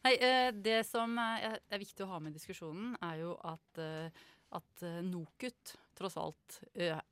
Nei, 0.06 0.13
eh, 0.22 0.51
det 0.54 0.83
som 0.88 1.18
er, 1.18 1.57
viktig 1.81 2.06
å 2.06 2.12
ha 2.13 2.19
med 2.22 2.36
i 2.36 2.38
diskusjonen, 2.39 2.94
er 3.04 3.24
jo 3.24 3.33
at, 3.48 3.81
eh, 3.81 4.26
at 4.56 4.83
eh, 4.85 5.02
NOKUT 5.06 5.76
tross 5.97 6.18
alt 6.21 6.59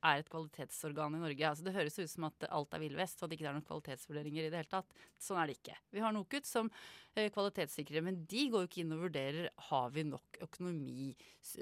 er 0.04 0.20
et 0.20 0.28
kvalitetsorgan 0.30 1.16
i 1.16 1.22
Norge. 1.22 1.48
Altså, 1.48 1.64
det 1.66 1.74
høres 1.74 1.96
ut 1.98 2.10
som 2.10 2.26
at 2.28 2.46
alt 2.50 2.76
er 2.76 2.82
villvest, 2.82 3.20
og 3.20 3.26
at 3.26 3.32
det 3.32 3.38
ikke 3.38 3.48
er 3.50 3.56
noen 3.56 3.66
kvalitetsvurderinger 3.68 4.46
i 4.46 4.50
det 4.52 4.60
hele 4.60 4.70
tatt. 4.70 4.98
Sånn 5.20 5.40
er 5.40 5.50
det 5.50 5.56
ikke. 5.58 5.76
Vi 5.94 6.02
har 6.04 6.14
NOKUT 6.14 6.48
som 6.48 6.70
eh, 7.14 7.30
kvalitetssikrer, 7.34 8.04
men 8.04 8.20
de 8.30 8.46
går 8.52 8.64
jo 8.64 8.70
ikke 8.70 8.82
inn 8.84 8.94
og 8.96 9.04
vurderer 9.06 9.48
har 9.70 9.94
vi 9.94 10.04
nok 10.08 10.40
økonomi. 10.44 11.14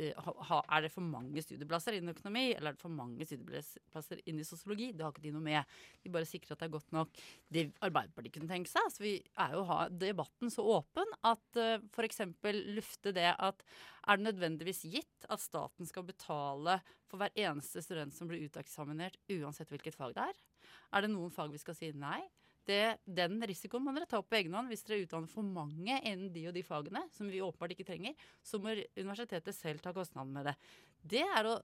Er 0.02 0.84
det 0.84 0.92
for 0.94 1.06
mange 1.06 1.44
studieplasser 1.44 1.98
innen 1.98 2.14
økonomi, 2.16 2.48
eller 2.56 2.72
er 2.72 2.78
det 2.78 2.84
for 2.84 2.94
mange 2.94 3.28
studieplasser 3.28 4.24
innen 4.26 4.48
sosiologi? 4.48 4.90
Det 4.96 5.06
har 5.06 5.14
ikke 5.14 5.26
de 5.28 5.34
noe 5.36 5.46
med. 5.46 5.78
De 6.02 6.12
bare 6.14 6.28
sikrer 6.28 6.56
at 6.56 6.64
det 6.64 6.68
er 6.70 6.76
godt 6.76 6.96
nok. 6.96 7.22
Det 7.52 7.68
Arbeiderpartiet 7.82 8.36
kunne 8.36 8.50
tenke 8.50 8.72
seg, 8.72 8.90
så 8.90 9.04
vi 9.04 9.16
er 9.44 9.56
jo 9.56 9.66
ha 9.70 9.84
debatten 9.90 10.50
så 10.52 10.64
åpen 10.78 11.16
at 11.26 11.60
uh, 11.60 11.78
f.eks. 11.94 12.24
lufte 12.72 13.14
det 13.14 13.30
at 13.32 13.62
er 14.02 14.18
det 14.18 14.26
nødvendigvis 14.26 14.82
gitt 14.90 15.28
at 15.30 15.42
staten 15.42 15.86
skal 15.86 16.06
betale 16.08 16.80
for 17.12 17.20
hver 17.20 17.34
eneste 17.36 17.82
student 17.84 18.16
som 18.16 18.30
blir 18.30 18.46
uteksaminert, 18.48 19.18
uansett 19.36 19.68
hvilket 19.72 19.96
fag 19.98 20.14
det 20.16 20.30
er? 20.30 20.38
Er 20.96 21.04
det 21.04 21.12
noen 21.12 21.32
fag 21.32 21.52
vi 21.52 21.60
skal 21.60 21.76
si 21.76 21.90
nei? 21.92 22.22
Det, 22.62 23.02
den 23.04 23.40
risikoen 23.42 23.82
må 23.82 23.92
dere 23.92 24.06
ta 24.06 24.20
opp 24.20 24.28
på 24.30 24.38
egen 24.38 24.54
hånd. 24.54 24.70
Hvis 24.70 24.84
dere 24.86 25.02
utdanner 25.02 25.30
for 25.30 25.44
mange 25.44 25.96
innen 25.98 26.30
de 26.32 26.44
og 26.46 26.54
de 26.54 26.62
fagene, 26.64 27.02
som 27.12 27.28
vi 27.28 27.42
åpenbart 27.42 27.74
ikke 27.74 27.88
trenger, 27.88 28.14
så 28.46 28.60
må 28.62 28.76
universitetet 28.94 29.56
selv 29.56 29.82
ta 29.82 29.90
kostnaden 29.96 30.30
med 30.36 30.46
det. 30.46 30.54
det, 31.14 31.24
å, 31.50 31.56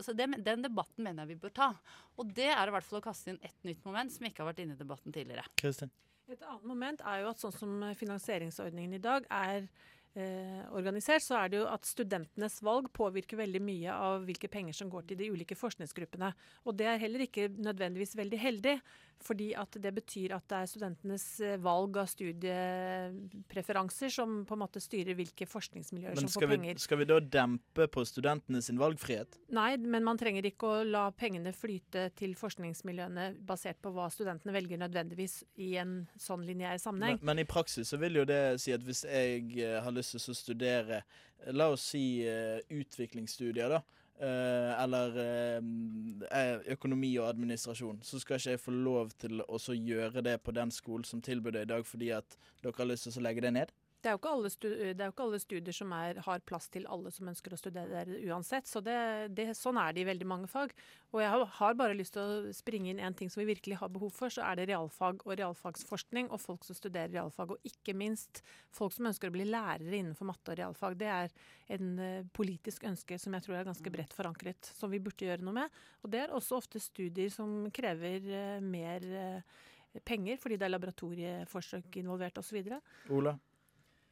så 0.00 0.16
det 0.16 0.30
den 0.46 0.64
debatten 0.64 1.04
mener 1.04 1.22
jeg 1.22 1.34
vi 1.34 1.42
bør 1.44 1.54
ta. 1.60 1.68
Og 2.16 2.32
det 2.38 2.48
er 2.54 2.72
i 2.72 2.74
hvert 2.74 2.88
fall 2.88 3.02
å 3.02 3.04
kaste 3.04 3.34
inn 3.34 3.42
et 3.44 3.68
nytt 3.68 3.84
moment 3.86 4.14
som 4.14 4.26
ikke 4.26 4.42
har 4.42 4.50
vært 4.54 4.64
inne 4.64 4.78
i 4.78 4.80
debatten 4.80 5.14
tidligere. 5.14 5.44
Kristin? 5.60 5.92
Et 6.26 6.40
annet 6.40 6.64
moment 6.66 7.04
er 7.06 7.20
jo 7.22 7.28
at 7.30 7.42
sånn 7.42 7.54
som 7.54 7.84
finansieringsordningen 8.00 8.96
i 8.96 9.04
dag 9.04 9.28
er 9.30 9.68
eh, 10.16 10.62
organisert, 10.76 11.24
så 11.24 11.34
er 11.40 11.52
det 11.52 11.60
jo 11.60 11.66
at 11.70 11.88
studentenes 11.88 12.60
valg 12.64 12.88
påvirker 12.96 13.36
veldig 13.40 13.62
mye 13.64 13.90
av 13.94 14.24
hvilke 14.26 14.50
penger 14.52 14.74
som 14.76 14.90
går 14.92 15.02
til 15.10 15.20
de 15.20 15.30
ulike 15.32 15.56
forskningsgruppene. 15.58 16.32
Og 16.66 16.72
det 16.78 16.88
er 16.90 17.02
heller 17.02 17.20
ikke 17.26 17.48
nødvendigvis 17.52 18.16
veldig 18.18 18.40
heldig, 18.40 18.76
fordi 19.22 19.54
at 19.56 19.76
det 19.80 19.94
betyr 19.96 20.34
at 20.36 20.44
det 20.50 20.56
er 20.58 20.66
studentenes 20.68 21.40
eh, 21.40 21.56
valg 21.62 21.96
av 22.00 22.06
studiepreferanser 22.10 24.10
som 24.12 24.44
på 24.48 24.54
en 24.56 24.60
måte 24.60 24.80
styrer 24.82 25.14
hvilke 25.16 25.46
forskningsmiljøer 25.48 26.14
Men 26.18 26.28
som 26.28 26.42
får 26.42 26.50
vi, 26.50 26.58
penger. 26.58 26.76
skal 26.84 26.98
vi 27.00 27.06
da 27.08 27.16
dempe 27.20 27.86
på 27.92 28.04
studentene 28.08 28.62
sin 28.64 28.78
valgfrihet? 28.80 29.38
Nei, 29.56 29.76
men 29.80 30.04
man 30.06 30.18
trenger 30.20 30.44
ikke 30.50 30.66
å 30.68 30.84
la 30.84 31.10
pengene 31.16 31.52
flyte 31.56 32.10
til 32.18 32.34
forskningsmiljøene 32.38 33.24
basert 33.48 33.78
på 33.82 33.90
hva 33.96 34.06
studentene 34.12 34.52
velger 34.56 34.78
nødvendigvis 34.84 35.34
i 35.64 35.76
en 35.80 35.92
sånn 36.20 36.44
lineær 36.46 36.78
sammenheng. 36.82 37.16
Men, 37.22 37.26
men 37.32 37.38
i 37.44 37.48
praksis 37.48 37.86
så 37.92 37.96
vil 38.00 38.14
jo 38.20 38.24
det 38.28 38.42
si 38.62 38.70
at 38.76 38.82
hvis 38.84 39.02
jeg 39.08 39.40
eh, 39.64 39.80
har 39.82 39.92
lyst 39.96 40.05
til 40.12 40.32
å 40.32 40.36
studere, 40.36 41.02
eh, 41.40 41.52
la 41.52 41.70
oss 41.74 41.90
si 41.92 42.22
eh, 42.26 42.58
utviklingsstudier, 42.70 43.72
da. 43.76 43.82
eh, 44.16 44.82
eller 44.82 45.18
økonomi 46.72 47.12
og 47.20 47.28
administrasjon, 47.28 48.00
så 48.02 48.20
skal 48.20 48.40
ikke 48.40 48.54
jeg 48.54 48.62
få 48.62 48.72
lov 48.72 49.10
til 49.20 49.42
å 49.44 49.58
gjøre 49.76 50.22
det 50.24 50.38
på 50.42 50.54
den 50.56 50.72
skolen 50.72 51.04
som 51.04 51.20
tilbyr 51.20 51.58
det 51.58 51.66
i 51.66 51.72
dag, 51.74 51.84
fordi 51.86 52.12
at 52.16 52.38
dere 52.62 52.78
har 52.78 52.88
lyst 52.88 53.10
til 53.10 53.20
å 53.20 53.26
legge 53.28 53.44
det 53.44 53.52
ned? 53.58 53.74
Det 54.02 54.10
er 54.10 54.14
jo 54.14 54.20
ikke 54.20 54.32
alle, 54.36 54.50
stu 54.52 54.66
er 54.68 54.92
jo 54.92 55.12
ikke 55.12 55.24
alle 55.24 55.38
studier 55.42 55.74
som 55.74 55.92
er, 55.96 56.18
har 56.22 56.42
plass 56.46 56.68
til 56.72 56.84
alle 56.92 57.10
som 57.14 57.30
ønsker 57.30 57.54
å 57.54 57.58
studere 57.58 58.04
der 58.04 58.28
uansett. 58.28 58.68
Så 58.68 58.82
det, 58.84 58.96
det, 59.34 59.48
sånn 59.58 59.80
er 59.80 59.94
det 59.96 60.04
i 60.04 60.08
veldig 60.08 60.28
mange 60.28 60.50
fag. 60.50 60.74
Og 61.14 61.22
jeg 61.22 61.46
har, 61.58 61.76
bare 61.78 61.96
lyst 61.96 62.14
til 62.14 62.22
å 62.22 62.52
springe 62.54 62.92
inn 62.92 63.00
en 63.02 63.16
ting 63.16 63.32
som 63.32 63.42
vi 63.42 63.48
virkelig 63.48 63.80
har 63.80 63.90
behov 63.92 64.12
for, 64.14 64.32
så 64.32 64.44
er 64.46 64.60
det 64.60 64.68
realfag 64.70 65.24
og 65.24 65.32
realfagsforskning 65.40 66.30
og 66.30 66.42
folk 66.42 66.66
som 66.68 66.78
studerer 66.78 67.14
realfag. 67.16 67.56
Og 67.56 67.70
ikke 67.70 67.96
minst 67.98 68.42
folk 68.74 68.94
som 68.94 69.08
ønsker 69.10 69.32
å 69.32 69.34
bli 69.34 69.48
lærere 69.48 69.98
innenfor 69.98 70.28
matte 70.30 70.54
og 70.54 70.60
realfag. 70.60 70.98
Det 71.00 71.10
er 71.10 71.34
en 71.78 71.90
uh, 71.98 72.28
politisk 72.36 72.86
ønske 72.86 73.18
som 73.22 73.34
jeg 73.34 73.46
tror 73.46 73.58
er 73.58 73.70
ganske 73.70 73.94
bredt 73.96 74.14
forankret, 74.14 74.70
som 74.76 74.92
vi 74.92 75.02
burde 75.02 75.26
gjøre 75.26 75.46
noe 75.46 75.56
med. 75.62 75.80
Og 76.04 76.12
det 76.12 76.22
er 76.22 76.36
også 76.36 76.60
ofte 76.60 76.82
studier 76.82 77.32
som 77.32 77.66
krever 77.74 78.30
uh, 78.30 78.62
mer 78.62 79.10
uh, 79.10 79.66
penger, 80.04 80.38
fordi 80.38 80.60
det 80.60 80.68
er 80.68 80.74
laboratorieforsøk 80.76 82.00
involvert 82.04 82.38
osv. 82.38 82.62
Ola? 83.10 83.34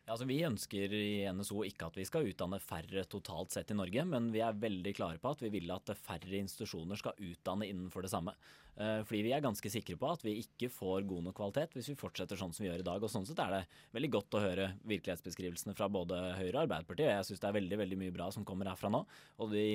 Ja, 0.05 0.13
altså 0.13 0.27
Vi 0.29 0.43
ønsker 0.45 0.93
i 0.93 1.25
NSO 1.33 1.63
ikke 1.65 1.87
at 1.89 1.95
vi 1.97 2.05
skal 2.05 2.27
utdanne 2.29 2.59
færre 2.61 3.07
totalt 3.09 3.55
sett 3.55 3.71
i 3.73 3.77
Norge, 3.79 4.03
men 4.05 4.27
vi 4.35 4.43
er 4.45 4.59
veldig 4.61 4.93
klare 4.99 5.21
på 5.21 5.31
at 5.33 5.41
vi 5.41 5.49
vil 5.55 5.73
at 5.73 5.95
færre 5.97 6.43
institusjoner 6.43 7.01
skal 7.01 7.17
utdanne 7.25 7.71
innenfor 7.71 8.05
det 8.05 8.11
samme. 8.13 8.35
Eh, 8.77 9.01
fordi 9.09 9.23
vi 9.25 9.33
er 9.33 9.41
ganske 9.45 9.73
sikre 9.73 9.97
på 9.97 10.11
at 10.13 10.27
vi 10.27 10.37
ikke 10.43 10.69
får 10.69 11.09
god 11.09 11.25
nok 11.31 11.39
kvalitet 11.39 11.73
hvis 11.73 11.89
vi 11.95 11.97
fortsetter 11.97 12.37
sånn 12.37 12.53
som 12.53 12.67
vi 12.67 12.69
gjør 12.69 12.85
i 12.85 12.89
dag. 12.91 13.01
Og 13.01 13.15
Sånn 13.15 13.25
sett 13.25 13.41
er 13.47 13.57
det 13.57 13.63
veldig 13.97 14.13
godt 14.19 14.37
å 14.37 14.45
høre 14.45 14.71
virkelighetsbeskrivelsene 14.93 15.77
fra 15.79 15.89
både 15.89 16.21
Høyre 16.37 16.59
og 16.59 16.63
Arbeiderpartiet. 16.67 17.09
Jeg 17.09 17.31
syns 17.31 17.41
det 17.41 17.49
er 17.49 17.59
veldig 17.63 17.81
veldig 17.87 18.01
mye 18.05 18.17
bra 18.19 18.29
som 18.35 18.45
kommer 18.45 18.69
herfra 18.69 18.93
nå. 18.93 19.07
og 19.41 19.57
de 19.57 19.67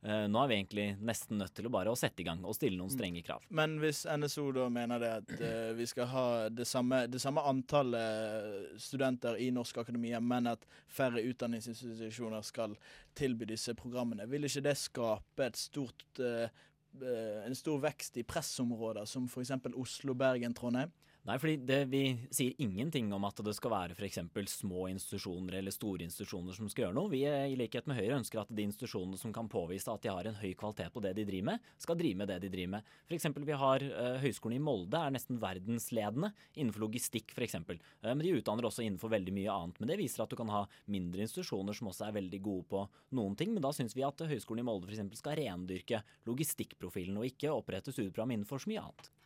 nå 0.00 0.38
er 0.40 0.48
vi 0.48 0.56
egentlig 0.56 0.84
nesten 1.04 1.36
nødt 1.36 1.52
til 1.52 1.66
å 1.68 1.72
bare 1.74 1.92
å 1.92 1.98
sette 1.98 2.22
i 2.22 2.24
gang 2.24 2.40
og 2.48 2.54
stille 2.56 2.78
noen 2.78 2.92
strenge 2.92 3.20
krav. 3.26 3.42
Men 3.52 3.74
hvis 3.82 4.06
NSO 4.08 4.46
da 4.56 4.68
mener 4.72 5.02
det 5.02 5.10
at 5.18 5.34
uh, 5.42 5.72
vi 5.76 5.84
skal 5.90 6.08
ha 6.08 6.24
det 6.48 6.64
samme, 6.68 7.02
det 7.12 7.20
samme 7.20 7.44
antallet 7.50 8.80
studenter 8.80 9.36
i 9.36 9.50
norsk 9.52 9.82
akademia, 9.82 10.22
men 10.24 10.48
at 10.54 10.64
færre 10.88 11.20
utdanningsinstitusjoner 11.28 12.46
skal 12.48 12.78
tilby 13.18 13.50
disse 13.52 13.76
programmene, 13.76 14.24
vil 14.30 14.48
ikke 14.48 14.64
det 14.64 14.76
skape 14.80 15.50
et 15.50 15.60
stort, 15.60 16.06
en 16.24 17.58
stor 17.58 17.84
vekst 17.84 18.16
i 18.18 18.24
pressområder 18.26 19.04
som 19.06 19.28
f.eks. 19.28 19.52
Oslo, 19.76 20.16
Bergen, 20.16 20.56
Trondheim? 20.56 20.96
Nei, 21.28 21.34
fordi 21.36 21.58
det, 21.68 21.82
vi 21.92 22.00
sier 22.32 22.54
ingenting 22.64 23.10
om 23.12 23.26
at 23.28 23.42
det 23.44 23.52
skal 23.52 23.74
være 23.74 23.92
f.eks. 23.92 24.22
små 24.48 24.86
institusjoner 24.88 25.58
eller 25.58 25.74
store 25.74 26.06
institusjoner 26.06 26.56
som 26.56 26.70
skal 26.72 26.86
gjøre 26.86 26.96
noe. 26.96 27.10
Vi 27.12 27.20
i 27.28 27.58
likhet 27.60 27.90
med 27.90 27.98
Høyre 27.98 28.16
ønsker 28.22 28.40
at 28.40 28.52
de 28.56 28.64
institusjonene 28.64 29.20
som 29.20 29.34
kan 29.36 29.50
påvise 29.52 29.92
at 29.92 30.00
de 30.00 30.08
har 30.08 30.30
en 30.30 30.38
høy 30.40 30.54
kvalitet 30.56 30.88
på 30.94 31.02
det 31.04 31.12
de 31.18 31.26
driver 31.28 31.50
med, 31.50 31.68
skal 31.84 31.98
drive 32.00 32.22
med 32.22 32.32
det 32.32 32.38
de 32.46 32.52
driver 32.54 32.72
med. 32.78 32.88
F.eks. 33.04 33.28
vi 33.36 33.60
har 33.64 33.84
uh, 33.84 34.16
Høgskolen 34.24 34.56
i 34.56 34.64
Molde 34.64 35.04
er 35.04 35.12
nesten 35.12 35.42
verdensledende 35.44 36.32
innenfor 36.54 36.86
logistikk 36.86 37.36
f.eks. 37.36 37.60
Uh, 37.68 37.76
men 38.08 38.24
de 38.24 38.34
utdanner 38.40 38.70
også 38.70 38.88
innenfor 38.88 39.12
veldig 39.12 39.36
mye 39.36 39.52
annet. 39.52 39.84
Men 39.84 39.92
det 39.92 40.00
viser 40.00 40.24
at 40.24 40.32
du 40.32 40.40
kan 40.40 40.56
ha 40.56 40.64
mindre 40.88 41.28
institusjoner 41.28 41.76
som 41.76 41.92
også 41.92 42.08
er 42.08 42.16
veldig 42.16 42.44
gode 42.48 42.68
på 42.72 42.84
noen 43.20 43.36
ting. 43.36 43.52
Men 43.52 43.68
da 43.68 43.76
syns 43.76 43.92
vi 43.98 44.08
at 44.08 44.24
Høgskolen 44.24 44.64
i 44.64 44.68
Molde 44.72 44.88
f.eks. 44.88 45.20
skal 45.20 45.36
rendyrke 45.44 46.00
logistikkprofilen 46.24 47.20
og 47.20 47.28
ikke 47.28 47.52
opprette 47.52 47.92
studieprogram 47.92 48.38
innenfor 48.38 48.64
så 48.64 48.72
mye 48.72 48.88
annet. 48.88 49.16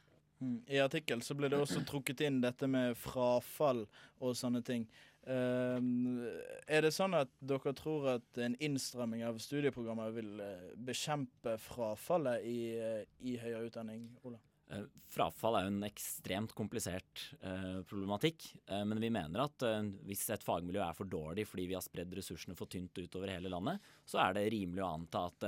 Mm. 0.42 0.60
I 0.66 0.80
artikkel 0.82 1.22
så 1.22 1.36
ble 1.38 1.48
det 1.52 1.60
også 1.60 1.84
trukket 1.86 2.24
inn 2.26 2.40
dette 2.42 2.68
med 2.70 2.96
frafall 2.98 3.84
og 4.20 4.36
sånne 4.38 4.62
ting. 4.66 4.86
Um, 5.24 6.20
er 6.68 6.84
det 6.84 6.90
sånn 6.92 7.14
at 7.16 7.30
dere 7.40 7.72
tror 7.78 8.10
at 8.18 8.40
en 8.44 8.56
innstramming 8.60 9.22
av 9.24 9.38
studieprogrammet 9.40 10.10
vil 10.18 10.34
uh, 10.42 10.72
bekjempe 10.84 11.54
frafallet 11.64 12.44
i, 12.44 12.58
uh, 12.76 13.00
i 13.24 13.38
høyere 13.40 13.70
utdanning, 13.70 14.02
Ola? 14.28 14.36
Uh, 14.68 14.84
frafall 15.08 15.56
er 15.56 15.64
jo 15.64 15.72
en 15.72 15.86
ekstremt 15.88 16.52
komplisert 16.56 17.24
problematikk, 17.88 18.46
men 18.88 18.98
vi 18.98 19.10
mener 19.12 19.44
at 19.44 19.62
hvis 20.08 20.24
et 20.34 20.44
fagmiljø 20.44 20.80
er 20.82 20.96
for 20.96 21.08
dårlig 21.08 21.44
fordi 21.46 21.68
vi 21.70 21.76
har 21.76 21.84
spredd 21.84 22.16
ressursene 22.16 22.56
for 22.58 22.68
tynt 22.72 22.96
utover 22.98 23.30
hele 23.30 23.52
landet, 23.52 23.84
så 24.08 24.18
er 24.24 24.34
det 24.34 24.48
rimelig 24.52 24.82
å 24.82 24.90
anta 24.96 25.26
at 25.28 25.46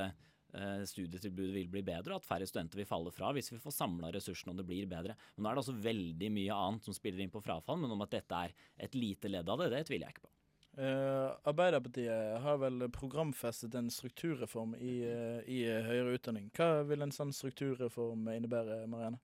studietilbudet 0.88 1.52
vil 1.52 1.68
bli 1.68 1.82
bedre, 1.84 2.14
og 2.14 2.22
at 2.22 2.28
færre 2.28 2.46
studenter 2.48 2.80
vil 2.80 2.88
falle 2.88 3.10
fra 3.12 3.32
hvis 3.36 3.50
vi 3.52 3.58
får 3.60 3.74
samla 3.76 4.12
ressursene 4.14 4.54
og 4.54 4.60
det 4.60 4.68
blir 4.68 4.88
bedre. 4.88 5.16
Men 5.34 5.44
nå 5.44 5.50
er 5.50 5.58
det 5.58 5.64
også 5.64 5.76
veldig 5.84 6.30
mye 6.32 6.56
annet 6.56 6.86
som 6.86 6.96
spiller 6.96 7.24
inn 7.24 7.34
på 7.34 7.42
frafall, 7.44 7.80
men 7.82 7.92
om 7.92 8.04
at 8.06 8.14
dette 8.14 8.46
er 8.46 8.54
et 8.86 8.96
lite 8.96 9.28
ledd 9.32 9.50
av 9.52 9.60
det, 9.60 9.72
det 9.74 9.84
tviler 9.90 10.06
jeg 10.06 10.16
ikke 10.16 10.28
på. 10.28 10.32
Uh, 10.76 11.32
Arbeiderpartiet 11.48 12.34
har 12.44 12.58
vel 12.60 12.84
programfestet 12.92 13.72
en 13.78 13.86
strukturreform 13.88 14.74
i, 14.76 14.98
uh, 15.08 15.38
i 15.48 15.62
høyere 15.64 16.18
utdanning. 16.18 16.50
Hva 16.56 16.82
vil 16.84 17.00
en 17.00 17.14
sånn 17.16 17.32
strukturreform 17.32 18.28
innebære, 18.34 18.82
Marianne? 18.92 19.22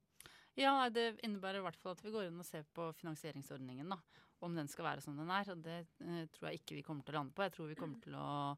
Ja, 0.57 0.89
Det 0.89 1.19
innebærer 1.21 1.61
i 1.61 1.67
hvert 1.67 1.77
fall 1.81 1.93
at 1.93 2.01
vi 2.05 2.13
går 2.13 2.31
inn 2.31 2.41
og 2.41 2.49
ser 2.49 2.65
på 2.73 2.89
finansieringsordningen. 2.97 3.93
da, 3.93 4.01
Om 4.41 4.57
den 4.57 4.69
skal 4.69 4.85
være 4.85 5.05
som 5.05 5.17
den 5.17 5.29
er. 5.29 5.51
og 5.53 5.61
Det 5.61 5.79
uh, 6.01 6.25
tror 6.33 6.49
jeg 6.49 6.63
ikke 6.63 6.79
vi 6.79 6.87
kommer 6.89 7.05
til 7.05 7.13
å 7.13 7.19
lande 7.19 7.37
på. 7.37 7.45
Jeg 7.45 7.53
tror 7.53 7.69
vi 7.69 7.81
kommer 7.83 8.01
til 8.01 8.17
å, 8.17 8.57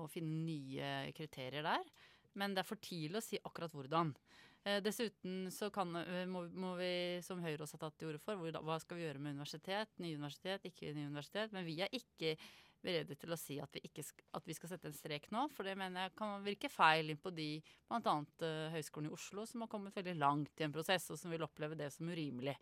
å 0.00 0.08
finne 0.10 0.42
nye 0.46 1.12
kriterier 1.16 1.66
der. 1.66 1.86
Men 2.38 2.54
det 2.54 2.64
er 2.64 2.68
for 2.68 2.82
tidlig 2.82 3.20
å 3.20 3.24
si 3.24 3.38
akkurat 3.42 3.74
hvordan. 3.74 4.12
Eh, 4.64 4.80
dessuten 4.82 5.50
så 5.54 5.68
kan, 5.70 5.92
må, 6.30 6.46
må, 6.50 6.74
vi, 6.80 6.92
som 7.22 7.42
Høyre 7.44 7.66
også 7.66 7.78
har 7.78 7.86
tatt 7.86 7.98
til 8.00 8.10
orde 8.10 8.22
for, 8.24 8.40
hvor, 8.40 8.60
hva 8.64 8.78
skal 8.82 8.98
vi 8.98 9.06
gjøre 9.06 9.22
med 9.22 9.36
universitet? 9.36 9.92
Nye 10.02 10.18
universitet, 10.18 10.66
ikke 10.70 10.94
nye 10.96 11.10
universitet. 11.12 11.54
Men 11.54 11.68
vi 11.68 11.78
er 11.84 11.92
ikke 11.94 12.34
beredte 12.84 13.16
til 13.18 13.32
å 13.32 13.38
si 13.38 13.56
at 13.62 13.72
vi, 13.74 13.82
ikke, 13.88 14.04
at 14.36 14.48
vi 14.48 14.56
skal 14.56 14.72
sette 14.72 14.88
en 14.90 14.96
strek 14.96 15.28
nå. 15.34 15.46
For 15.54 15.66
det 15.66 15.76
mener 15.80 16.06
jeg 16.06 16.14
kan 16.18 16.44
virke 16.44 16.70
feil 16.72 17.12
inn 17.12 17.20
på 17.20 17.32
de, 17.34 17.48
bl.a. 17.88 18.16
Uh, 18.42 18.72
Høgskolen 18.74 19.10
i 19.10 19.14
Oslo, 19.14 19.46
som 19.48 19.64
har 19.64 19.70
kommet 19.72 19.96
veldig 19.96 20.16
langt 20.20 20.60
i 20.60 20.66
en 20.66 20.74
prosess, 20.74 21.08
og 21.12 21.20
som 21.20 21.32
vil 21.32 21.44
oppleve 21.46 21.78
det 21.78 21.90
som 21.94 22.10
urimelig. 22.10 22.56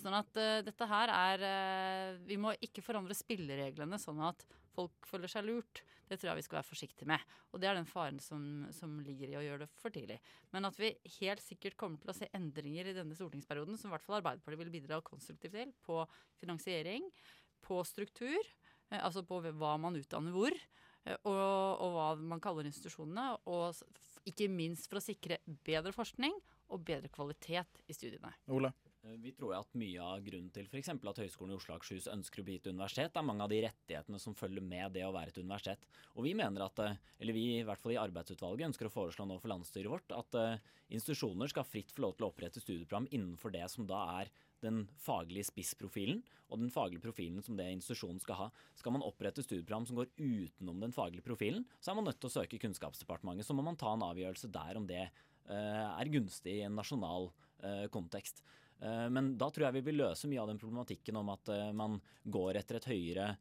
Sånn 0.00 0.16
at 0.16 0.40
uh, 0.40 0.60
dette 0.66 0.90
her 0.90 1.14
er 1.14 1.46
uh, 1.48 2.20
Vi 2.28 2.38
må 2.40 2.54
ikke 2.62 2.84
forandre 2.84 3.16
spillereglene 3.18 3.98
sånn 4.00 4.22
at 4.26 4.46
folk 4.74 5.08
føler 5.08 5.30
seg 5.30 5.46
lurt. 5.46 5.82
Det 6.08 6.18
tror 6.18 6.30
jeg 6.30 6.40
vi 6.40 6.44
skal 6.46 6.58
være 6.58 6.68
forsiktige 6.68 7.08
med. 7.08 7.22
Og 7.52 7.62
det 7.62 7.68
er 7.70 7.78
den 7.78 7.88
faren 7.88 8.20
som, 8.22 8.66
som, 8.74 8.98
ligger 9.06 9.32
i 9.32 9.38
å 9.40 9.44
gjøre 9.44 9.64
det 9.64 9.70
for 9.80 9.94
tidlig. 9.94 10.18
Men 10.52 10.68
at 10.68 10.78
vi 10.80 10.92
helt 11.18 11.42
sikkert 11.44 11.78
kommer 11.80 12.02
til 12.02 12.12
å 12.12 12.16
se 12.16 12.28
endringer 12.36 12.90
i 12.90 12.96
denne 12.96 13.16
stortingsperioden, 13.16 13.78
som 13.80 13.90
i 13.90 13.94
hvert 13.94 14.06
fall 14.06 14.18
Arbeiderpartiet 14.20 14.62
vil 14.64 14.74
bidra 14.74 15.00
konstruktivt 15.06 15.56
til, 15.56 15.74
på 15.86 16.02
finansiering, 16.42 17.08
på 17.64 17.80
struktur, 17.88 18.40
eh, 18.90 19.00
altså 19.00 19.24
på 19.26 19.40
hva 19.46 19.76
man 19.80 19.96
utdanner 19.96 20.34
hvor, 20.34 20.56
eh, 21.06 21.16
og, 21.24 21.38
og 21.38 21.94
hva 21.96 22.08
man 22.34 22.42
kaller 22.44 22.68
institusjonene, 22.68 23.30
og 23.48 24.28
ikke 24.28 24.50
minst 24.52 24.90
for 24.90 25.00
å 25.00 25.04
sikre 25.04 25.40
bedre 25.64 25.94
forskning 25.96 26.36
og 26.74 26.84
bedre 26.84 27.10
kvalitet 27.12 27.84
i 27.88 27.96
studiene. 27.96 28.32
Ole? 28.52 28.72
Eh, 29.04 29.16
vi 29.20 29.32
tror 29.36 29.54
at 29.58 29.76
mye 29.78 30.00
av 30.02 30.22
grunnen 30.24 30.50
til 30.54 30.68
f.eks. 30.70 30.90
at 30.94 31.20
Høgskolen 31.20 31.54
i 31.54 31.58
Oslo 31.58 31.74
og 31.74 31.80
Akershus 31.80 32.08
ønsker 32.12 32.40
å 32.40 32.46
bli 32.46 32.56
et 32.60 32.68
universitet, 32.70 33.16
er 33.16 33.26
mange 33.26 33.44
av 33.44 33.52
de 33.52 33.60
rettighetene 33.66 34.20
som 34.22 34.36
følger 34.38 34.64
med 34.64 34.94
det 34.96 35.04
å 35.04 35.12
være 35.14 35.34
et 35.34 35.40
universitet. 35.42 35.84
Og 36.14 36.24
vi 36.26 36.34
mener 36.38 36.64
at, 36.64 36.80
eh, 36.80 36.96
eller 37.20 37.36
vi 37.36 37.44
i 37.58 37.66
hvert 37.66 37.82
fall 37.82 37.96
i 37.96 38.00
arbeidsutvalget 38.00 38.70
ønsker 38.70 38.88
å 38.88 38.94
foreslå 38.94 39.28
nå 39.28 39.38
for 39.42 39.52
landsstyret 39.52 39.92
vårt, 39.92 40.14
at 40.14 40.38
uh, 40.38 40.72
institusjoner 40.94 41.50
skal 41.50 41.66
fritt 41.68 41.92
få 41.92 42.04
lov 42.04 42.16
til 42.16 42.26
å 42.26 42.30
opprette 42.30 42.62
studieprogram 42.62 43.08
innenfor 43.10 43.52
det 43.54 43.66
som 43.72 43.86
da 43.88 44.00
er 44.22 44.32
den 44.64 44.84
faglige 45.02 45.50
spissprofilen 45.50 46.22
og 46.48 46.62
den 46.62 46.72
faglige 46.72 47.02
profilen 47.04 47.42
som 47.44 47.58
det 47.58 47.66
institusjonen 47.74 48.22
skal 48.22 48.38
ha. 48.38 48.48
Skal 48.78 48.94
man 48.94 49.04
opprette 49.04 49.44
studieprogram 49.44 49.84
som 49.88 49.98
går 50.00 50.12
utenom 50.16 50.80
den 50.80 50.94
faglige 50.96 51.26
profilen, 51.26 51.66
så 51.80 51.92
er 51.92 51.98
man 51.98 52.08
nødt 52.08 52.22
til 52.22 52.30
å 52.30 52.36
søke 52.38 52.60
Kunnskapsdepartementet. 52.62 53.44
Så 53.44 53.56
må 53.56 53.64
man 53.66 53.76
ta 53.80 53.92
en 53.92 54.06
avgjørelse 54.06 54.48
der 54.54 54.80
om 54.80 54.88
det 54.88 55.02
er 55.44 56.12
gunstig 56.12 56.54
i 56.60 56.64
en 56.64 56.78
nasjonal 56.78 57.28
kontekst. 57.92 58.40
Eh, 58.80 59.08
men 59.10 59.34
da 59.38 59.48
tror 59.50 59.68
jeg 59.68 59.78
vi 59.78 59.84
vil 59.88 60.00
løse 60.02 60.30
mye 60.30 60.42
av 60.42 60.50
den 60.50 60.60
problematikken 60.60 61.18
om 61.20 61.32
at 61.34 61.50
eh, 61.54 61.72
man 61.76 61.98
går 62.24 62.60
etter 62.60 62.80
et 62.80 62.94
høyere 62.94 63.34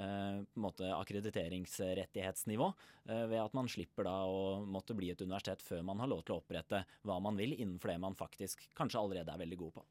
en 0.00 0.44
måte 0.62 0.86
akkrediteringsrettighetsnivå, 0.94 2.68
ved 3.10 3.40
at 3.42 3.56
man 3.58 3.66
slipper 3.68 4.06
da 4.06 4.12
å 4.22 4.62
måtte 4.62 4.94
bli 4.96 5.10
et 5.12 5.20
universitet 5.20 5.60
før 5.66 5.82
man 5.84 5.98
har 6.00 6.08
lov 6.08 6.22
til 6.22 6.36
å 6.36 6.38
opprette 6.38 6.84
hva 7.04 7.18
man 7.20 7.36
vil 7.36 7.56
innenfor 7.56 7.90
det 7.90 7.96
man 8.00 8.16
faktisk 8.16 8.62
kanskje 8.78 9.02
allerede 9.02 9.34
er 9.34 9.42
veldig 9.42 9.58
god 9.60 9.74
på. 9.80 9.84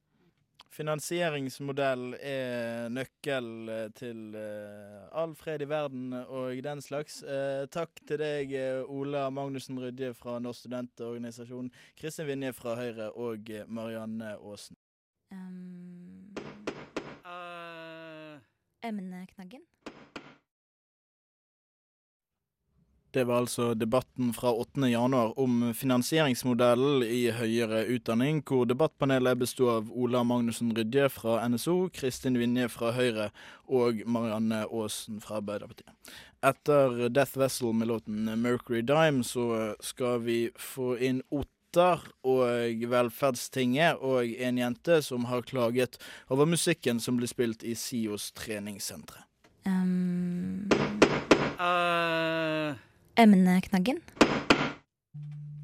Finansieringsmodell 0.79 2.15
er 2.15 2.89
nøkkel 2.95 3.51
til 3.99 4.39
all 4.39 5.35
fred 5.37 5.67
i 5.67 5.69
verden 5.75 6.15
og 6.23 6.63
den 6.63 6.81
slags. 6.81 7.19
Takk 7.75 8.01
til 8.07 8.23
deg, 8.23 8.55
Ola 8.87 9.27
Magnussen 9.35 9.83
Rydje 9.83 10.15
fra 10.17 10.39
Norsk 10.41 10.63
studentorganisasjon, 10.63 11.73
Kristin 11.99 12.31
Vinje 12.31 12.55
fra 12.55 12.79
Høyre 12.79 13.11
og 13.19 13.51
Marianne 13.67 14.37
Aasen. 14.39 14.79
Um, 15.31 16.33
uh. 17.25 18.39
emneknaggen. 18.81 19.61
Det 23.11 23.23
var 23.23 23.37
altså 23.37 23.73
debatten 23.73 24.33
fra 24.33 24.51
8. 24.53 24.87
januar 24.87 25.39
om 25.39 25.73
finansieringsmodellen 25.73 27.01
i 27.03 27.31
høyere 27.33 27.87
utdanning, 27.89 28.43
hvor 28.45 28.67
debattpanelet 28.69 29.39
besto 29.41 29.65
av 29.73 29.89
Ola 29.89 30.21
Magnussen 30.21 30.69
Rydje 30.77 31.07
fra 31.09 31.39
NSO, 31.49 31.89
Kristin 31.93 32.37
Vinje 32.37 32.67
fra 32.69 32.91
Høyre 32.93 33.31
og 33.65 34.03
Marianne 34.05 34.61
Aasen 34.67 35.17
fra 35.25 35.39
Arbeiderpartiet. 35.41 35.89
Etter 36.45 37.09
Death 37.09 37.41
Vessel 37.41 37.73
med 37.73 37.89
låten 37.89 38.29
Mercury 38.43 38.83
Dime 38.85 39.25
så 39.25 39.73
skal 39.81 40.21
vi 40.29 40.43
få 40.53 40.93
inn 41.01 41.23
Ottar 41.69 42.01
og 42.25 42.81
Velferdstinget 42.89 44.01
og 44.01 44.25
en 44.25 44.57
jente 44.57 45.03
som 45.05 45.27
har 45.29 45.43
klaget 45.45 45.99
over 46.33 46.49
musikken 46.49 46.97
som 46.99 47.19
blir 47.19 47.29
spilt 47.29 47.61
i 47.61 47.75
SIOs 47.77 48.31
treningssentre. 48.33 49.21
Um, 49.69 50.65
uh. 51.61 52.73
emneknaggen. 53.21 54.01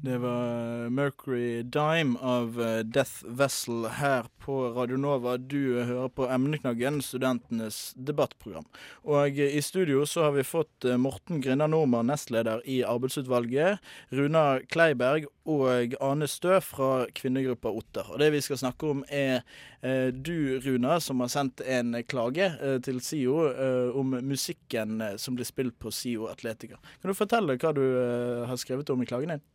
Det 0.06 0.18
var 0.18 0.90
Mercury 0.90 1.62
Dime 1.62 2.18
av 2.20 2.62
eh, 2.62 2.78
Death 2.78 3.26
Vessel 3.26 3.88
her 3.90 4.28
på 4.38 4.68
Radio 4.70 4.96
Nova. 4.96 5.32
Du 5.36 5.82
hører 5.82 6.12
på 6.14 6.28
Emneknaggen, 6.30 7.00
studentenes 7.02 7.90
debattprogram. 7.98 8.68
Og 9.02 9.34
eh, 9.34 9.56
i 9.58 9.62
studio 9.66 10.04
så 10.06 10.28
har 10.28 10.36
vi 10.36 10.46
fått 10.46 10.86
eh, 10.86 10.94
Morten 10.94 11.42
Grinda 11.42 11.66
Normann, 11.66 12.06
nestleder 12.06 12.62
i 12.70 12.84
arbeidsutvalget, 12.86 13.82
Runa 14.14 14.60
Kleiberg 14.70 15.26
og 15.42 15.98
Ane 15.98 16.30
Stø 16.30 16.60
fra 16.62 17.08
kvinnegruppa 17.10 17.74
Otter. 17.74 18.06
Og 18.12 18.22
det 18.22 18.30
vi 18.34 18.44
skal 18.46 18.62
snakke 18.62 18.92
om 18.92 19.02
er 19.10 19.40
eh, 19.82 20.14
du, 20.14 20.60
Runa, 20.62 21.00
som 21.02 21.22
har 21.22 21.34
sendt 21.34 21.66
en 21.66 21.98
klage 22.06 22.52
eh, 22.54 22.78
til 22.86 23.02
SIO 23.02 23.48
eh, 23.50 23.90
om 23.98 24.20
musikken 24.22 25.00
eh, 25.02 25.18
som 25.18 25.34
blir 25.34 25.50
spilt 25.50 25.78
på 25.82 25.90
SIO 25.90 26.30
Atletica. 26.30 26.78
Kan 27.00 27.10
du 27.10 27.18
fortelle 27.18 27.58
hva 27.58 27.74
du 27.74 27.84
eh, 27.86 28.46
har 28.46 28.62
skrevet 28.62 28.94
om 28.94 29.02
i 29.02 29.10
klagen 29.10 29.34
din? 29.34 29.46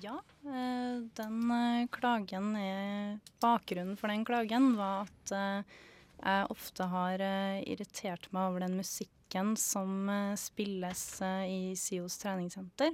Ja, 0.00 0.22
eh, 0.46 1.02
den 1.16 1.50
eh, 1.50 1.86
klagen 1.92 2.54
er 2.56 3.18
Bakgrunnen 3.42 3.98
for 3.98 4.12
den 4.12 4.24
klagen 4.24 4.72
var 4.78 5.08
at 5.08 5.32
eh, 5.36 5.80
jeg 6.22 6.48
ofte 6.54 6.86
har 6.86 7.22
irritert 7.66 8.28
meg 8.30 8.46
over 8.46 8.62
den 8.62 8.76
musikken 8.78 9.56
som 9.58 10.06
spilles 10.38 11.02
i 11.24 11.72
SIOs 11.74 12.20
treningssenter. 12.22 12.92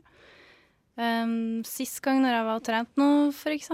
Um, 0.96 1.60
sist 1.68 2.00
gang 2.02 2.22
når 2.22 2.32
jeg 2.32 2.46
var 2.46 2.60
og 2.62 2.64
trente 2.64 3.02
nå, 3.02 3.10
f.eks., 3.34 3.68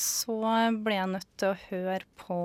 så 0.00 0.38
ble 0.86 0.96
jeg 0.96 1.10
nødt 1.12 1.28
til 1.36 1.52
å 1.52 1.60
høre 1.66 2.08
på 2.22 2.38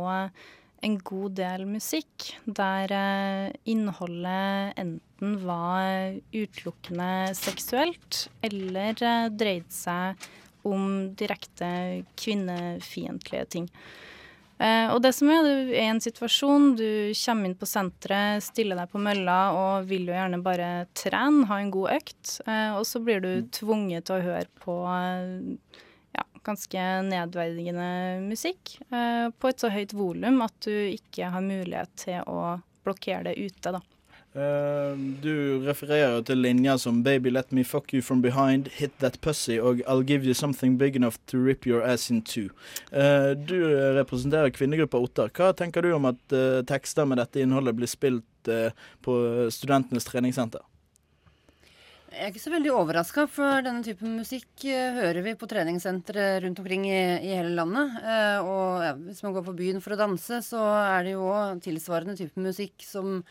en 0.85 0.97
god 1.03 1.37
del 1.39 1.65
musikk 1.67 2.29
der 2.45 2.91
eh, 2.95 3.53
innholdet 3.69 4.77
enten 4.79 5.39
var 5.43 6.19
utelukkende 6.31 7.31
seksuelt 7.37 8.27
eller 8.45 9.01
eh, 9.03 9.31
dreide 9.31 9.73
seg 9.73 10.29
om 10.67 11.09
direkte 11.19 11.69
kvinnefiendtlige 12.19 13.49
ting. 13.55 13.67
Eh, 14.59 14.87
og 14.91 15.01
det 15.03 15.13
som 15.15 15.31
er, 15.31 15.43
du 15.43 15.71
er 15.71 15.75
i 15.85 15.87
en 15.87 16.01
situasjon, 16.03 16.73
du 16.79 17.11
kommer 17.15 17.47
inn 17.47 17.59
på 17.59 17.69
senteret, 17.69 18.43
stiller 18.43 18.79
deg 18.79 18.91
på 18.91 19.03
mølla 19.03 19.39
og 19.55 19.91
vil 19.91 20.09
jo 20.09 20.15
gjerne 20.15 20.41
bare 20.43 20.71
trene, 20.95 21.47
ha 21.51 21.59
en 21.59 21.71
god 21.75 21.95
økt, 21.99 22.39
og 22.75 22.83
så 22.87 23.03
blir 23.03 23.23
du 23.23 23.31
tvunget 23.55 24.09
til 24.09 24.19
å 24.19 24.25
høre 24.31 24.49
på 24.63 24.79
ganske 26.49 26.87
nedverdigende 27.07 27.91
musikk 28.25 28.75
eh, 28.89 29.29
på 29.31 29.51
et 29.51 29.61
så 29.61 29.71
høyt 29.73 29.95
volum 29.97 30.41
at 30.45 30.55
du 30.65 30.73
ikke 30.73 31.31
har 31.33 31.45
mulighet 31.45 31.93
til 32.07 32.25
å 32.27 32.57
blokkere 32.85 33.29
det 33.29 33.37
ute, 33.39 33.77
da. 33.77 33.83
Uh, 34.29 34.93
du 35.23 35.65
refererer 35.65 36.21
til 36.21 36.37
linjer 36.37 36.77
som 36.77 37.01
'Baby, 37.01 37.31
let 37.33 37.51
me 37.51 37.63
fuck 37.63 37.93
you 37.93 38.01
from 38.01 38.21
behind', 38.21 38.69
'Hit 38.69 38.91
that 38.99 39.19
pussy' 39.21 39.59
og 39.59 39.81
'I'll 39.87 40.05
give 40.05 40.23
you 40.23 40.33
something 40.33 40.77
big 40.77 40.95
enough 40.95 41.17
to 41.27 41.37
rip 41.37 41.65
your 41.65 41.81
ass 41.81 42.11
in 42.11 42.21
two'. 42.21 42.49
Uh, 42.93 43.33
du 43.33 43.57
representerer 43.97 44.49
kvinnegruppa 44.49 44.97
Ottar. 44.97 45.29
Hva 45.29 45.53
tenker 45.53 45.81
du 45.81 45.93
om 45.93 46.05
at 46.05 46.21
uh, 46.31 46.61
tekster 46.61 47.05
med 47.05 47.17
dette 47.17 47.41
innholdet 47.41 47.75
blir 47.75 47.87
spilt 47.87 48.47
eh, 48.47 48.71
på 49.01 49.13
studentenes 49.51 50.05
treningssenter? 50.05 50.61
Jeg 52.09 52.25
er 52.25 52.31
ikke 52.31 52.41
så 52.41 52.51
veldig 52.51 52.71
overraska, 52.73 53.23
for 53.29 53.61
denne 53.61 53.85
typen 53.85 54.15
musikk 54.17 54.63
eh, 54.65 54.95
hører 54.95 55.21
vi 55.21 55.35
på 55.37 55.45
treningssentre 55.49 56.39
rundt 56.41 56.57
omkring 56.61 56.87
i, 56.89 57.01
i 57.21 57.35
hele 57.37 57.51
landet. 57.53 57.99
Eh, 58.01 58.39
og 58.41 59.03
hvis 59.05 59.21
man 59.21 59.35
går 59.35 59.45
på 59.45 59.53
byen 59.59 59.83
for 59.83 59.93
å 59.93 59.99
danse, 59.99 60.39
så 60.47 60.63
er 60.79 61.05
det 61.05 61.13
jo 61.13 61.27
òg 61.29 61.61
tilsvarende 61.61 62.17
type 62.17 62.41
musikk 62.41 62.81
som 62.87 63.21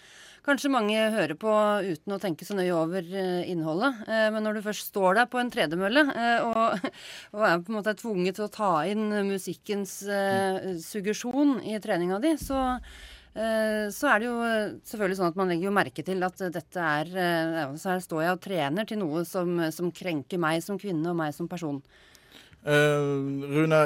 kanskje 0.46 0.70
mange 0.70 1.08
hører 1.10 1.34
på 1.40 1.50
uten 1.88 2.14
å 2.14 2.20
tenke 2.22 2.46
så 2.46 2.54
nøye 2.54 2.70
over 2.76 3.02
eh, 3.02 3.50
innholdet. 3.50 3.98
Men 4.06 4.46
når 4.46 4.60
du 4.60 4.64
først 4.68 4.92
står 4.92 5.18
der 5.18 5.30
på 5.32 5.42
en 5.42 5.50
tredemølle 5.52 6.06
og, 6.46 6.88
og 7.34 7.46
er 7.50 7.58
på 7.58 7.74
en 7.74 7.80
måte 7.80 7.98
tvunget 7.98 8.38
til 8.38 8.46
å 8.46 8.52
ta 8.60 8.72
inn 8.86 9.10
musikkens 9.26 10.00
suggesjon 10.86 11.58
i 11.66 11.80
treninga 11.82 12.22
di, 12.22 12.36
så 12.38 12.62
så 13.94 14.08
er 14.10 14.22
det 14.22 14.26
jo 14.28 14.36
selvfølgelig 14.88 15.18
sånn 15.20 15.30
at 15.30 15.38
man 15.38 15.52
legger 15.52 15.68
jo 15.68 15.74
merke 15.76 16.02
til 16.06 16.24
at 16.26 16.40
dette 16.54 16.86
er 16.98 17.10
eh, 17.14 17.74
Så 17.78 17.92
her 17.92 18.00
står 18.02 18.24
jeg 18.24 18.34
og 18.34 18.40
trener 18.42 18.88
til 18.88 18.98
noe 19.02 19.22
som, 19.28 19.52
som 19.74 19.92
krenker 19.94 20.40
meg 20.42 20.62
som 20.64 20.80
kvinne 20.80 21.12
og 21.12 21.18
meg 21.20 21.34
som 21.36 21.46
person. 21.50 21.78
Uh, 22.66 23.46
Rune, 23.54 23.78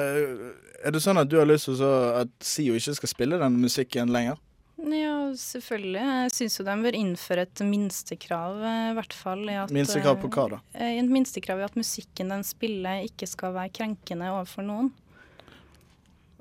er 0.83 0.95
det 0.95 1.03
sånn 1.05 1.21
at 1.21 1.29
du 1.29 1.37
har 1.39 1.47
lyst 1.47 1.69
til 1.69 1.83
at 1.85 2.33
SIO 2.43 2.79
ikke 2.79 2.97
skal 2.97 3.11
spille 3.13 3.39
den 3.43 3.61
musikken 3.61 4.11
lenger? 4.15 4.41
Ja, 4.83 5.19
selvfølgelig. 5.39 6.01
Jeg 6.03 6.33
syns 6.35 6.57
jo 6.59 6.65
de 6.67 6.75
bør 6.83 6.97
innføre 6.99 7.45
et 7.47 7.61
minstekrav, 7.63 8.57
eh, 8.67 8.89
i 8.91 8.95
hvert 8.97 9.15
fall. 9.15 9.45
I 9.47 9.59
at, 9.63 9.71
Minstekrav 9.71 10.17
på 10.25 10.31
hva 10.33 10.47
da? 10.57 10.59
eh, 10.75 10.97
Et 10.99 11.13
minstekrav 11.13 11.61
i 11.61 11.67
at 11.69 11.77
musikken 11.79 12.33
de 12.33 12.41
spiller, 12.49 13.05
ikke 13.07 13.29
skal 13.31 13.55
være 13.55 13.71
krenkende 13.79 14.33
overfor 14.33 14.67
noen. 14.67 14.91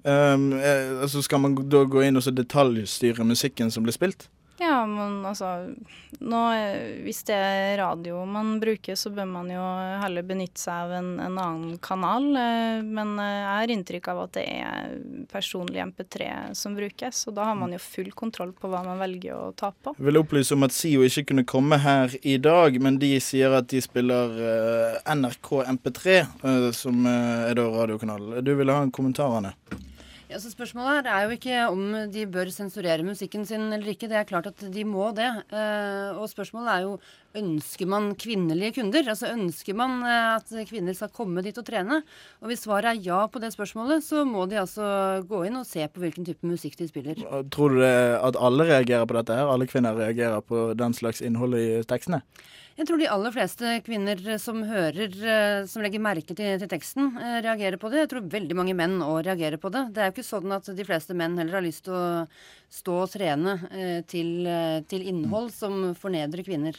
Um, 0.03 0.51
altså 1.03 1.21
skal 1.21 1.43
man 1.43 1.55
da 1.69 1.83
gå 1.85 2.01
inn 2.07 2.17
og 2.17 2.23
så 2.25 2.33
detaljstyre 2.33 3.25
musikken 3.27 3.69
som 3.73 3.83
blir 3.85 3.93
spilt? 3.93 4.29
Ja, 4.61 4.83
men 4.85 5.23
altså 5.25 5.47
nå, 6.21 6.39
eh, 6.53 6.99
Hvis 7.01 7.23
det 7.25 7.33
er 7.33 7.79
radio 7.79 8.19
man 8.29 8.59
bruker, 8.61 8.93
så 8.93 9.09
bør 9.09 9.25
man 9.25 9.47
jo 9.49 9.61
heller 10.03 10.21
benytte 10.27 10.61
seg 10.61 10.83
av 10.83 10.91
en, 10.99 11.07
en 11.17 11.39
annen 11.41 11.79
kanal. 11.81 12.27
eh, 12.37 12.83
Men 12.85 13.15
jeg 13.17 13.47
har 13.47 13.73
inntrykk 13.73 14.11
av 14.13 14.19
at 14.27 14.35
det 14.37 14.43
er 14.53 14.93
personlig 15.31 15.81
MP3 15.81 16.29
som 16.53 16.77
brukes, 16.77 17.23
og 17.25 17.39
da 17.39 17.47
har 17.49 17.57
man 17.57 17.73
jo 17.73 17.81
full 17.81 18.11
kontroll 18.13 18.53
på 18.53 18.69
hva 18.69 18.83
man 18.85 19.01
velger 19.01 19.33
å 19.33 19.49
ta 19.57 19.71
på. 19.73 19.95
Jeg 19.97 20.09
vil 20.11 20.21
opplyse 20.21 20.53
om 20.53 20.67
at 20.69 20.77
SIO 20.77 21.07
ikke 21.09 21.25
kunne 21.31 21.47
komme 21.49 21.81
her 21.81 22.13
i 22.21 22.37
dag, 22.37 22.77
men 22.85 23.01
de 23.01 23.15
sier 23.17 23.57
at 23.57 23.71
de 23.73 23.81
spiller 23.81 24.37
NRK 25.09 25.55
MP3, 25.73 26.19
eh, 26.21 26.67
som 26.77 27.01
er 27.09 27.57
da 27.57 27.65
radiokanalen. 27.65 28.43
Du 28.45 28.53
ville 28.53 28.77
ha 28.77 28.85
en 28.85 28.93
kommentar, 28.93 29.39
Anne? 29.41 29.55
Ja, 30.31 30.37
så 30.39 30.47
Spørsmålet 30.47 31.01
her 31.01 31.07
er 31.11 31.25
jo 31.25 31.35
ikke 31.35 31.55
om 31.67 31.81
de 32.13 32.21
bør 32.31 32.47
sensurere 32.55 33.03
musikken 33.03 33.43
sin 33.47 33.65
eller 33.67 33.89
ikke. 33.91 34.07
Det 34.07 34.15
er 34.15 34.27
klart 34.29 34.45
at 34.47 34.61
de 34.71 34.85
må 34.87 35.09
det. 35.17 35.27
Eh, 35.51 36.15
og 36.15 36.29
spørsmålet 36.31 36.71
er 36.71 36.85
jo 36.85 36.93
ønsker 37.41 37.89
man 37.91 38.07
kvinnelige 38.15 38.77
kunder? 38.77 39.09
Altså 39.11 39.33
Ønsker 39.33 39.75
man 39.75 39.97
eh, 40.07 40.37
at 40.37 40.53
kvinner 40.69 40.95
skal 40.95 41.11
komme 41.11 41.43
dit 41.43 41.59
og 41.59 41.67
trene? 41.67 41.99
Og 42.39 42.47
Hvis 42.47 42.63
svaret 42.63 42.93
er 42.93 43.03
ja 43.03 43.25
på 43.27 43.43
det 43.43 43.51
spørsmålet, 43.51 44.05
så 44.07 44.23
må 44.23 44.45
de 44.47 44.61
altså 44.61 45.19
gå 45.27 45.43
inn 45.49 45.59
og 45.59 45.67
se 45.67 45.83
på 45.91 46.05
hvilken 46.05 46.29
type 46.29 46.47
musikk 46.47 46.79
de 46.79 46.87
spiller. 46.87 47.19
Tror 47.51 47.75
du 47.75 47.83
at 47.83 48.39
alle 48.39 48.69
reagerer 48.71 49.09
på 49.09 49.19
dette 49.19 49.35
her? 49.35 49.51
Alle 49.51 49.67
kvinner 49.67 49.99
reagerer 49.99 50.39
på 50.47 50.69
den 50.79 50.95
slags 50.95 51.19
innhold 51.19 51.59
i 51.59 51.67
tekstene? 51.91 52.23
Jeg 52.77 52.87
tror 52.87 53.01
de 53.01 53.07
aller 53.11 53.33
fleste 53.35 53.71
kvinner 53.83 54.21
som 54.39 54.61
hører, 54.63 55.11
eh, 55.11 55.65
som 55.67 55.83
legger 55.83 56.01
merke 56.01 56.31
til, 56.31 56.55
til 56.61 56.69
teksten, 56.71 57.11
eh, 57.19 57.41
reagerer 57.43 57.75
på 57.81 57.91
det. 57.91 58.05
Jeg 58.05 58.11
tror 58.13 58.29
veldig 58.31 58.55
mange 58.55 58.75
menn 58.77 59.01
òg 59.03 59.25
reagerer 59.27 59.59
på 59.59 59.71
det. 59.73 59.89
Det 59.91 60.01
er 60.01 60.09
jo 60.09 60.15
ikke 60.15 60.27
sånn 60.29 60.55
at 60.55 60.69
de 60.77 60.85
fleste 60.87 61.17
menn 61.17 61.35
heller 61.37 61.59
har 61.59 61.65
lyst 61.65 61.83
til 61.85 61.97
å 61.97 62.05
stå 62.71 62.95
og 63.03 63.11
trene 63.11 63.57
eh, 63.75 63.99
til, 64.07 64.47
til 64.87 65.03
innhold 65.11 65.51
som 65.51 65.91
fornedrer 65.99 66.45
kvinner. 66.47 66.77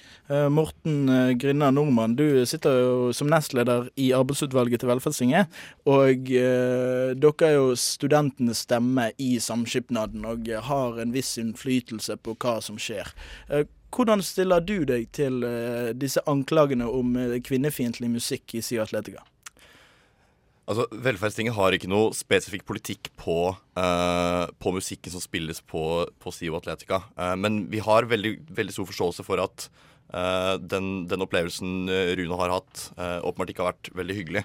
Morten 0.49 1.37
Grinna 1.37 1.69
Nordmann, 1.75 2.17
du 2.17 2.41
sitter 2.49 2.79
jo 2.81 2.95
som 3.13 3.29
nestleder 3.29 3.91
i 4.01 4.09
arbeidsutvalget 4.17 4.81
til 4.81 4.89
Velferdstinget. 4.89 5.61
Og 5.93 6.33
dere 6.33 7.51
er 7.51 7.55
jo 7.59 7.77
studentenes 7.77 8.65
stemme 8.65 9.11
i 9.21 9.35
samskipnaden 9.43 10.25
og 10.29 10.49
har 10.69 10.99
en 11.03 11.15
viss 11.15 11.37
innflytelse 11.41 12.17
på 12.23 12.37
hva 12.41 12.59
som 12.65 12.81
skjer. 12.81 13.13
Eh, 13.53 13.69
hvordan 13.93 14.23
stiller 14.25 14.65
du 14.65 14.83
deg 14.89 15.11
til 15.15 15.43
eh, 15.47 15.93
disse 15.97 16.23
anklagene 16.31 16.89
om 16.89 17.13
eh, 17.19 17.37
kvinnefiendtlig 17.45 18.09
musikk 18.13 18.57
i 18.57 18.65
SIO 18.65 18.83
Atletica? 18.85 19.25
Altså, 20.71 20.87
Velferdstinget 21.05 21.57
har 21.57 21.75
ikke 21.75 21.91
noe 21.91 22.13
spesifikk 22.15 22.63
politikk 22.69 23.11
på, 23.19 23.51
uh, 23.53 24.45
på 24.63 24.73
musikken 24.73 25.11
som 25.13 25.21
spilles 25.21 25.59
på, 25.69 25.83
på 26.23 26.33
SIO 26.33 26.55
Atletica. 26.57 27.01
Uh, 27.19 27.35
men 27.37 27.65
vi 27.73 27.81
har 27.83 28.07
veldig, 28.09 28.37
veldig 28.55 28.77
stor 28.77 28.87
forståelse 28.89 29.27
for 29.27 29.43
at 29.43 29.67
uh, 30.15 30.55
den, 30.63 31.09
den 31.11 31.27
opplevelsen 31.27 31.91
Rune 31.91 32.39
har 32.39 32.55
hatt, 32.55 32.85
åpenbart 32.95 33.51
ikke 33.51 33.65
har 33.67 33.73
vært 33.73 33.91
veldig 33.99 34.17
hyggelig. 34.21 34.45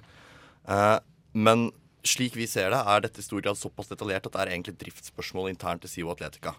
Men 1.37 1.69
slik 2.07 2.35
vi 2.35 2.49
ser 2.49 2.73
det, 2.73 2.81
er 2.81 3.05
dette 3.05 3.21
i 3.21 3.27
stor 3.27 3.45
grad 3.45 3.59
såpass 3.59 3.93
detaljert 3.93 4.25
at 4.27 4.33
det 4.33 4.41
er 4.41 4.55
egentlig 4.55 4.73
et 4.73 4.83
driftsspørsmål 4.87 5.51
internt 5.53 5.85
til 5.85 5.93
SIO 5.93 6.11
Atletica. 6.15 6.57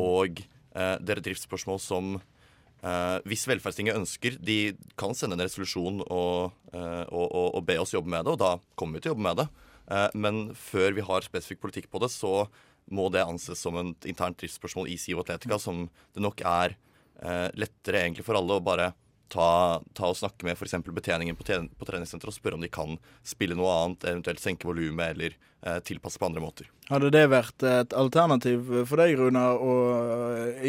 Og 0.00 0.40
det 0.74 1.12
er 1.12 1.20
et 1.20 1.26
driftsspørsmål 1.28 1.78
som 1.78 2.16
Eh, 2.84 3.18
hvis 3.24 3.46
Velferdstinget 3.48 3.96
ønsker, 3.96 4.36
de 4.44 4.74
kan 5.00 5.16
sende 5.16 5.38
en 5.38 5.44
resolusjon 5.46 6.02
og, 6.04 6.52
eh, 6.74 7.04
og, 7.08 7.26
og, 7.30 7.46
og 7.56 7.62
be 7.64 7.78
oss 7.80 7.94
jobbe 7.94 8.12
med 8.12 8.26
det, 8.26 8.34
og 8.34 8.42
da 8.42 8.50
kommer 8.76 8.98
vi 8.98 9.04
til 9.04 9.12
å 9.12 9.14
jobbe 9.14 9.24
med 9.24 9.40
det. 9.40 9.46
Eh, 9.88 10.08
men 10.26 10.42
før 10.58 10.96
vi 10.96 11.06
har 11.06 11.24
spesifikk 11.24 11.62
politikk 11.62 11.88
på 11.92 12.02
det, 12.04 12.10
så 12.12 12.44
må 12.92 13.08
det 13.12 13.24
anses 13.24 13.62
som 13.64 13.78
et 13.80 14.10
internt 14.10 14.36
driftsspørsmål 14.42 14.90
i 14.92 14.98
SIO 15.00 15.22
Atletica, 15.22 15.56
som 15.62 15.86
det 16.12 16.24
nok 16.24 16.44
er 16.44 16.76
eh, 17.22 17.48
lettere 17.56 18.04
egentlig 18.04 18.26
for 18.26 18.36
alle 18.36 18.58
å 18.58 18.64
bare 18.64 18.92
ta, 19.32 19.80
ta 19.96 20.10
og 20.10 20.18
snakke 20.18 20.46
med 20.46 20.58
f.eks. 20.58 20.76
betjeningen 20.86 21.36
på, 21.38 21.46
på 21.46 21.88
treningssenteret 21.88 22.32
og 22.32 22.36
spørre 22.36 22.58
om 22.58 22.64
de 22.64 22.70
kan 22.72 22.96
spille 23.26 23.56
noe 23.58 23.72
annet, 23.72 24.06
eventuelt 24.10 24.42
senke 24.42 24.68
volumet 24.68 25.14
eller 25.14 25.36
eh, 25.36 25.80
tilpasse 25.86 26.20
på 26.20 26.28
andre 26.28 26.42
måter. 26.44 26.70
Hadde 26.90 27.10
det 27.14 27.24
vært 27.32 27.64
et 27.66 27.96
alternativ 27.96 28.68
for 28.88 29.00
deg, 29.00 29.16
Runa, 29.18 29.46
å 29.56 29.74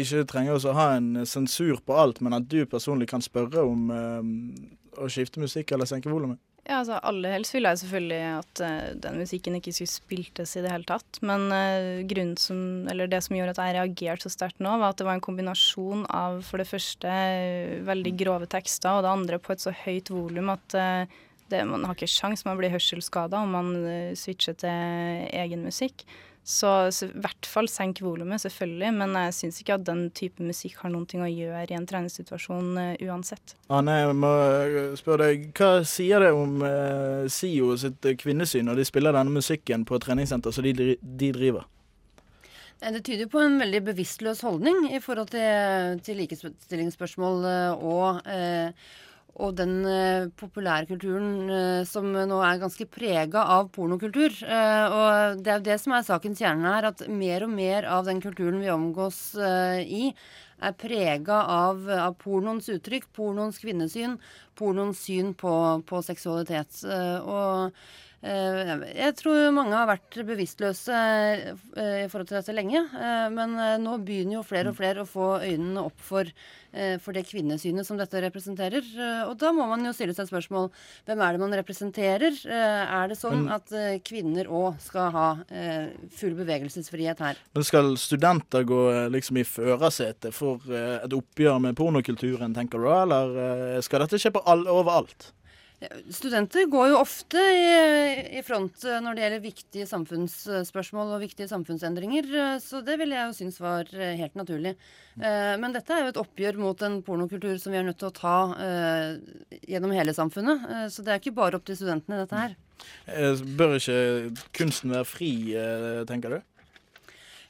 ikke 0.00 0.24
trenge 0.30 0.56
å 0.56 0.76
ha 0.76 0.90
en 0.96 1.26
sensur 1.28 1.82
på 1.84 1.96
alt, 1.98 2.22
men 2.24 2.36
at 2.38 2.48
du 2.50 2.62
personlig 2.70 3.10
kan 3.12 3.24
spørre 3.24 3.66
om 3.66 3.90
eh, 3.92 5.00
å 5.02 5.10
skifte 5.12 5.42
musikk 5.42 5.74
eller 5.76 5.88
senke 5.88 6.12
volumet? 6.12 6.40
Ja, 6.66 6.80
altså 6.80 6.96
Aller 7.06 7.30
helst 7.30 7.54
ville 7.54 7.70
jeg 7.70 7.78
selvfølgelig 7.84 8.22
at 8.26 8.60
uh, 8.64 8.86
den 8.98 9.20
musikken 9.20 9.54
ikke 9.54 9.70
skulle 9.76 9.92
spiltes 9.92 10.56
i 10.58 10.64
det 10.64 10.72
hele 10.72 10.88
tatt. 10.88 11.20
Men 11.22 11.46
uh, 11.54 12.02
grunnen 12.10 12.34
som, 12.42 12.58
eller 12.90 13.10
det 13.10 13.20
som 13.22 13.36
gjorde 13.38 13.54
at 13.54 13.60
jeg 13.62 13.76
reagerte 13.76 14.26
så 14.26 14.32
sterkt 14.34 14.58
nå, 14.64 14.72
var 14.80 14.90
at 14.90 14.98
det 14.98 15.06
var 15.06 15.14
en 15.14 15.22
kombinasjon 15.22 16.02
av 16.10 16.40
for 16.48 16.58
det 16.58 16.66
første 16.66 17.06
uh, 17.06 17.76
veldig 17.86 18.14
grove 18.18 18.50
tekster, 18.50 18.98
og 18.98 19.06
det 19.06 19.14
andre 19.14 19.38
på 19.38 19.54
et 19.54 19.62
så 19.62 19.74
høyt 19.84 20.10
volum 20.10 20.50
at 20.56 20.78
det, 21.46 21.60
man 21.70 21.84
har 21.86 21.94
ikke 21.94 22.10
sjans, 22.10 22.42
man 22.42 22.58
blir 22.58 22.72
hørselsskada 22.74 23.38
om 23.38 23.52
man 23.54 23.68
switcher 24.18 24.56
til 24.58 25.28
egen 25.30 25.62
musikk. 25.62 26.02
Så 26.46 26.72
så 26.94 27.08
i 27.08 27.20
hvert 27.24 27.48
fall 27.50 27.66
senk 27.66 27.98
volumet, 28.04 28.38
selvfølgelig, 28.44 28.90
men 29.00 29.16
jeg 29.18 29.34
syns 29.34 29.60
ikke 29.60 29.80
at 29.80 29.86
den 29.88 30.04
type 30.14 30.44
musikk 30.46 30.78
har 30.84 30.92
noen 30.94 31.08
ting 31.10 31.24
å 31.26 31.30
gjøre 31.30 31.64
i 31.72 31.74
en 31.74 31.88
treningssituasjon 31.90 32.68
uh, 32.78 33.06
uansett. 33.08 33.56
Anne, 33.66 33.96
jeg 33.98 34.18
må 34.22 34.30
spørre 35.00 35.32
deg, 35.32 35.48
hva 35.58 35.70
sier 35.82 36.22
det 36.22 36.30
om 36.36 36.60
uh, 36.62 37.26
SIO 37.26 37.74
sitt 37.82 38.06
kvinnesyn 38.22 38.70
når 38.70 38.78
de 38.78 38.86
spiller 38.86 39.18
denne 39.18 39.34
musikken 39.34 39.82
på 39.88 39.98
et 39.98 40.06
treningssenter 40.06 40.54
som 40.54 40.66
de, 40.66 40.94
de 40.96 41.32
driver? 41.34 41.66
Det 42.76 43.00
tyder 43.04 43.28
på 43.32 43.40
en 43.40 43.56
veldig 43.58 43.80
bevisstløs 43.86 44.42
holdning 44.44 44.90
i 44.92 45.00
forhold 45.00 45.30
til, 45.32 45.96
til 46.04 46.18
likestillingsspørsmål 46.20 47.46
eh, 47.48 47.84
og, 47.88 48.18
eh, 48.28 48.90
og 49.36 49.56
den 49.58 49.74
populære 49.82 50.86
populærkulturen 50.86 51.50
eh, 51.52 51.82
som 51.88 52.08
nå 52.08 52.38
er 52.40 52.62
ganske 52.62 52.86
prega 52.88 53.42
av 53.56 53.68
pornokultur. 53.74 54.32
Eh, 54.42 54.86
og 54.96 55.42
det 55.44 55.52
er 55.52 55.60
jo 55.60 55.66
det 55.68 55.76
som 55.82 55.96
er 55.96 56.06
sakens 56.06 56.40
kjerne 56.40 56.72
her, 56.72 56.88
at 56.88 57.04
mer 57.08 57.44
og 57.44 57.52
mer 57.52 57.88
av 57.98 58.08
den 58.08 58.22
kulturen 58.24 58.62
vi 58.62 58.72
omgås 58.72 59.20
eh, 59.36 59.82
i, 59.84 60.08
er 60.64 60.72
prega 60.80 61.42
av, 61.52 61.84
av 62.08 62.16
pornoens 62.22 62.70
uttrykk, 62.72 63.10
pornoens 63.16 63.60
kvinnesyn, 63.60 64.16
pornoens 64.56 65.04
syn 65.04 65.34
på, 65.36 65.54
på 65.84 66.02
seksualitet. 66.06 66.80
Eh, 66.88 67.20
og 67.20 67.76
Eh, 68.15 68.15
Jeg 68.26 69.14
tror 69.20 69.52
mange 69.54 69.76
har 69.78 69.86
vært 69.88 70.16
bevisstløse 70.26 70.92
eh, 70.96 72.04
i 72.04 72.08
forhold 72.10 72.28
til 72.30 72.38
dette 72.40 72.54
lenge. 72.56 72.80
eh, 72.98 73.26
Men 73.32 73.54
eh, 73.60 73.76
nå 73.82 73.96
begynner 74.04 74.38
jo 74.40 74.44
flere 74.46 74.72
og 74.72 74.78
flere 74.78 75.04
å 75.04 75.08
få 75.08 75.28
øynene 75.46 75.84
opp 75.86 76.00
for, 76.02 76.26
eh, 76.72 76.96
for 77.02 77.14
det 77.16 77.26
kvinnesynet 77.28 77.86
som 77.86 77.98
dette 78.00 78.20
representerer. 78.24 78.82
Eh, 78.96 79.22
Og 79.30 79.36
da 79.38 79.52
må 79.54 79.68
man 79.70 79.84
jo 79.86 79.92
stille 79.96 80.14
seg 80.16 80.26
et 80.26 80.32
spørsmål. 80.32 80.70
Hvem 81.06 81.22
er 81.26 81.32
det 81.36 81.42
man 81.44 81.56
representerer? 81.60 82.40
Eh, 82.46 82.96
Er 82.96 83.08
det 83.12 83.18
sånn 83.20 83.46
at 83.52 83.70
eh, 83.72 83.98
kvinner 84.02 84.50
òg 84.50 84.80
skal 84.82 85.10
ha 85.14 85.28
eh, 85.50 85.88
full 86.16 86.34
bevegelsesfrihet 86.38 87.18
her? 87.22 87.36
Men 87.54 87.64
skal 87.68 87.94
studenter 88.00 88.66
gå 88.66 88.82
eh, 88.92 89.08
liksom 89.12 89.38
i 89.38 89.46
førersetet 89.46 90.34
for 90.34 90.58
eh, 90.72 90.98
et 91.04 91.12
oppgjør 91.16 91.60
med 91.60 91.76
pornokulturen, 91.78 92.54
tenker 92.56 92.82
du, 92.82 92.90
eller 92.90 93.36
eh, 93.76 93.80
skal 93.86 94.02
dette 94.06 94.18
skje 94.18 94.34
på 94.34 94.42
all, 94.46 94.66
overalt? 94.66 95.32
Studenter 96.08 96.64
går 96.72 96.88
jo 96.88 97.00
ofte 97.02 97.36
i, 97.36 98.38
i 98.38 98.42
front 98.44 98.84
eh, 98.88 98.96
når 99.04 99.16
det 99.16 99.22
gjelder 99.22 99.42
viktige 99.44 99.88
samfunnsspørsmål 99.90 101.12
og 101.18 101.20
viktige 101.20 101.50
samfunnsendringer, 101.50 102.30
eh, 102.32 102.54
så 102.64 102.80
det 102.84 102.96
ville 102.96 103.18
jeg 103.18 103.28
jo 103.28 103.34
synes 103.36 103.60
var 103.60 103.90
eh, 103.92 104.14
helt 104.16 104.38
naturlig. 104.40 104.76
Men 105.16 105.72
dette 105.72 105.94
er 105.96 106.02
jo 106.04 106.10
et 106.10 106.18
oppgjør 106.20 106.58
mot 106.60 106.82
en 106.84 106.98
pornokultur 107.04 107.54
som 107.56 107.72
vi 107.72 107.78
er 107.80 107.86
nødt 107.86 107.96
til 108.02 108.10
å 108.10 108.16
ta 108.18 108.34
gjennom 109.64 109.94
hele 109.96 110.12
samfunnet. 110.12 110.66
Så 110.92 111.00
det 111.00 111.14
er 111.14 111.22
ikke 111.22 111.32
bare 111.38 111.56
opp 111.56 111.64
til 111.64 111.78
studentene, 111.78 112.18
dette 112.20 112.36
her. 112.36 112.52
Bør 113.56 113.78
ikke 113.78 114.44
kunsten 114.60 114.92
være 114.92 115.08
fri, 115.08 115.30
tenker 116.04 116.36
du? 116.36 116.44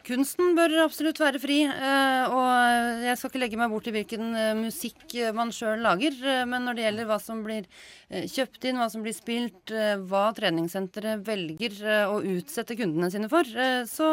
Kunsten 0.06 0.54
bør 0.54 0.70
absolutt 0.84 1.18
være 1.18 1.40
fri, 1.42 1.56
eh, 1.66 2.30
og 2.30 3.02
jeg 3.02 3.18
skal 3.18 3.30
ikke 3.32 3.40
legge 3.42 3.58
meg 3.58 3.72
bort 3.72 3.88
i 3.90 3.94
hvilken 3.96 4.28
eh, 4.38 4.52
musikk 4.54 5.16
eh, 5.18 5.32
man 5.34 5.50
sjøl 5.54 5.82
lager, 5.82 6.14
men 6.46 6.62
når 6.62 6.78
det 6.78 6.84
gjelder 6.84 7.08
hva 7.10 7.18
som 7.22 7.42
blir 7.42 7.66
kjøpt 8.06 8.68
inn, 8.70 8.78
hva 8.78 8.86
som 8.86 9.02
blir 9.02 9.14
spilt, 9.16 9.72
hva 10.06 10.28
treningssenteret 10.36 11.24
velger 11.26 11.80
å 12.06 12.20
utsette 12.22 12.76
kundene 12.78 13.08
sine 13.10 13.26
for, 13.26 13.48
så, 13.90 14.10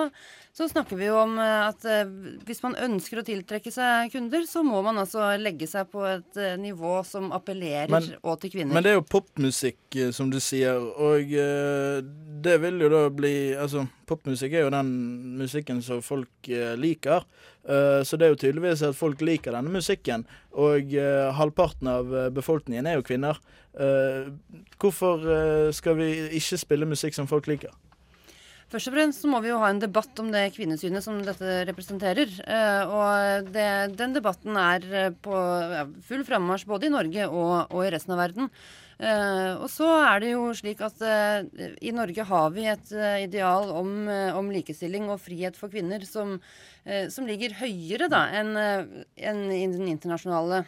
så 0.49 0.65
snakker 0.71 0.97
vi 0.97 1.11
jo 1.11 1.19
om 1.21 1.35
at 1.37 1.85
hvis 2.47 2.63
man 2.65 2.73
ønsker 2.87 3.21
å 3.21 3.25
tiltrekke 3.27 3.69
seg 3.69 4.09
kunder, 4.15 4.47
så 4.49 4.63
må 4.65 4.81
man 4.81 4.97
altså 5.03 5.27
legge 5.37 5.69
seg 5.69 5.91
på 5.93 6.01
et 6.09 6.41
nivå 6.57 7.03
som 7.05 7.29
appellerer 7.37 7.93
Men- 7.93 8.15
og 8.23 8.41
til 8.41 8.55
kvinner. 8.55 8.73
Men 8.73 8.87
det 8.87 8.95
er 8.95 8.97
jo 8.97 9.05
popmusikk, 9.13 9.99
som 10.17 10.33
du 10.33 10.41
sier, 10.41 10.81
og 10.81 11.29
det 11.29 12.57
vil 12.65 12.81
jo 12.81 12.89
da 12.89 13.05
bli 13.13 13.35
Altså, 13.53 13.85
popmusikk 14.09 14.57
er 14.57 14.65
jo 14.65 14.73
den 14.73 14.89
musikken 15.37 15.82
som 15.85 16.01
folk 16.03 16.49
eh, 16.49 16.73
liker. 16.79 17.25
Eh, 17.67 18.01
så 18.03 18.17
det 18.17 18.27
er 18.27 18.33
jo 18.33 18.41
tydeligvis 18.41 18.83
at 18.87 18.97
folk 18.97 19.21
liker 19.23 19.55
denne 19.55 19.73
musikken, 19.73 20.25
og 20.55 20.93
eh, 20.95 21.29
halvparten 21.37 21.89
av 21.91 22.13
befolkningen 22.35 22.89
er 22.89 22.99
jo 22.99 23.07
kvinner. 23.07 23.41
Hvorfor 24.77 25.23
skal 25.73 25.95
vi 25.97 26.07
ikke 26.37 26.59
spille 26.61 26.85
musikk 26.85 27.15
som 27.17 27.25
folk 27.25 27.47
liker? 27.49 27.71
Først 28.73 28.89
og 28.89 28.95
fremst 28.95 29.21
så 29.21 29.29
må 29.29 29.37
vi 29.43 29.51
jo 29.51 29.59
ha 29.61 29.67
en 29.69 29.79
debatt 29.81 30.17
om 30.17 30.31
det 30.33 30.47
kvinnesynet 30.55 31.05
som 31.05 31.19
dette 31.21 31.59
representerer. 31.69 32.31
Eh, 32.41 32.89
og 32.89 33.51
det, 33.53 33.65
den 33.99 34.15
debatten 34.15 34.57
er 34.57 34.87
eh, 34.89 35.11
på 35.13 35.41
full 36.07 36.23
frammarsj 36.25 36.65
både 36.71 36.89
i 36.89 36.93
Norge 36.95 37.27
og, 37.27 37.69
og 37.69 37.83
i 37.85 37.91
resten 37.93 38.15
av 38.15 38.23
verden. 38.23 38.49
Eh, 38.97 39.51
og 39.59 39.67
så 39.69 39.91
er 39.99 40.23
det 40.23 40.31
jo 40.31 40.47
slik 40.57 40.81
at 40.87 41.05
i 41.05 41.93
Norge 41.93 42.25
har 42.31 42.49
vi 42.55 42.65
et 42.71 42.95
ideal 43.21 43.69
om, 43.77 43.93
om 44.41 44.49
likestilling 44.55 45.05
og 45.13 45.21
frihet 45.21 45.59
for 45.59 45.69
kvinner 45.69 46.01
som, 46.09 46.39
som 47.13 47.29
ligger 47.29 47.53
høyere 47.61 48.09
da 48.09 48.25
enn 48.39 48.57
en, 48.57 49.45
i 49.53 49.67
den 49.69 49.85
internasjonale 49.93 50.63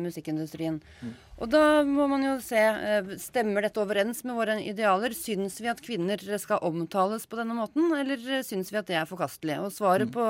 musikkindustrien. 0.00 0.80
musikkindustrien. 0.80 1.23
Og 1.42 1.50
da 1.50 1.82
må 1.86 2.06
man 2.10 2.22
jo 2.22 2.34
se 2.42 2.60
eh, 2.60 3.08
Stemmer 3.18 3.66
dette 3.66 3.82
overens 3.82 4.22
med 4.26 4.36
våre 4.38 4.54
idealer? 4.62 5.14
Syns 5.18 5.58
vi 5.62 5.70
at 5.72 5.82
kvinner 5.82 6.20
skal 6.40 6.62
omtales 6.66 7.26
på 7.26 7.38
denne 7.40 7.56
måten, 7.58 7.90
eller 7.96 8.22
eh, 8.38 8.44
syns 8.46 8.70
vi 8.70 8.78
at 8.80 8.90
det 8.90 8.98
er 9.00 9.10
forkastelig? 9.10 9.58
Og 9.64 9.74
svaret 9.74 10.12
på, 10.14 10.24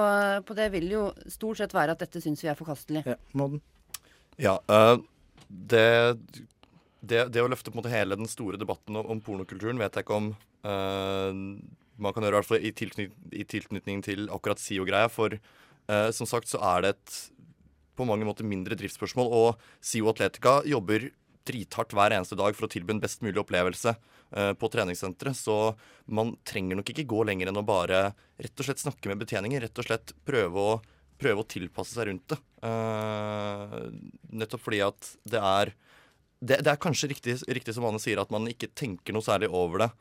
på 0.49 0.57
det 0.57 0.71
vil 0.75 0.89
jo 0.95 1.05
stort 1.31 1.61
sett 1.61 1.77
være 1.77 1.97
at 1.97 2.05
dette 2.07 2.25
syns 2.25 2.45
vi 2.45 2.51
er 2.53 2.59
forkastelig. 2.59 3.05
Ja, 3.09 3.19
Morten? 3.37 3.61
Ja, 4.41 4.57
uh, 4.67 4.97
det, 5.49 5.87
det, 7.05 7.21
det 7.31 7.43
å 7.45 7.51
løfte 7.53 7.71
på 7.71 7.77
en 7.77 7.85
måte 7.85 7.93
hele 7.93 8.19
den 8.19 8.31
store 8.31 8.59
debatten 8.59 8.97
om, 8.99 9.07
om 9.15 9.21
pornokulturen 9.23 9.79
vet 9.79 9.95
jeg 9.95 10.07
ikke 10.07 10.17
om 10.19 10.33
uh, 10.67 11.31
man 12.01 12.17
kan 12.17 12.25
gjøre 12.25 12.35
i 12.35 12.41
hvert 12.41 12.49
fall 12.49 12.65
i, 12.65 12.73
tilknyt, 12.75 13.15
i 13.31 13.45
tilknytning 13.47 14.03
til 14.03 14.27
akkurat 14.35 14.59
SIO-greia. 14.59 15.13
For 15.13 15.37
uh, 15.37 16.09
som 16.17 16.27
sagt 16.27 16.51
så 16.51 16.59
er 16.75 16.83
det 16.83 16.97
et 16.97 17.21
på 17.97 18.07
mange 18.09 18.27
måter 18.27 18.47
mindre 18.47 18.77
driftsspørsmål. 18.79 19.31
Og 19.35 19.67
SIO 19.85 20.11
Atletica 20.13 20.61
jobber 20.69 21.11
drithardt 21.45 21.93
hver 21.97 22.15
eneste 22.17 22.39
dag 22.41 22.57
for 22.57 22.67
å 22.67 22.73
tilby 22.73 22.95
en 22.95 23.03
best 23.03 23.25
mulig 23.25 23.41
opplevelse 23.43 23.95
eh, 23.95 24.53
på 24.59 24.71
treningssenteret. 24.73 25.37
Så 25.39 25.75
man 26.07 26.35
trenger 26.49 26.81
nok 26.81 26.93
ikke 26.93 27.07
gå 27.11 27.25
lenger 27.29 27.51
enn 27.51 27.61
å 27.61 27.67
bare 27.67 28.07
rett 28.41 28.59
og 28.59 28.69
slett 28.69 28.83
snakke 28.83 29.13
med 29.13 29.23
betjeningen. 29.25 29.63
Rett 29.65 29.81
og 29.81 29.89
slett 29.89 30.15
prøve 30.27 30.69
å, 30.75 30.79
prøve 31.21 31.45
å 31.45 31.51
tilpasse 31.57 31.97
seg 31.97 32.11
rundt 32.11 32.35
det. 32.35 32.41
Eh, 32.65 33.79
nettopp 34.41 34.65
fordi 34.65 34.85
at 34.87 35.15
det 35.29 35.43
er 35.43 35.75
det, 36.45 36.59
det 36.61 36.73
er 36.75 36.81
kanskje 36.81 37.09
riktig, 37.09 37.39
riktig 37.49 37.73
som 37.77 37.87
Anne 37.89 38.01
sier, 38.03 38.21
at 38.21 38.33
man 38.35 38.45
ikke 38.51 38.69
tenker 38.77 39.15
noe 39.17 39.25
særlig 39.25 39.49
over 39.55 39.87
det 39.87 39.93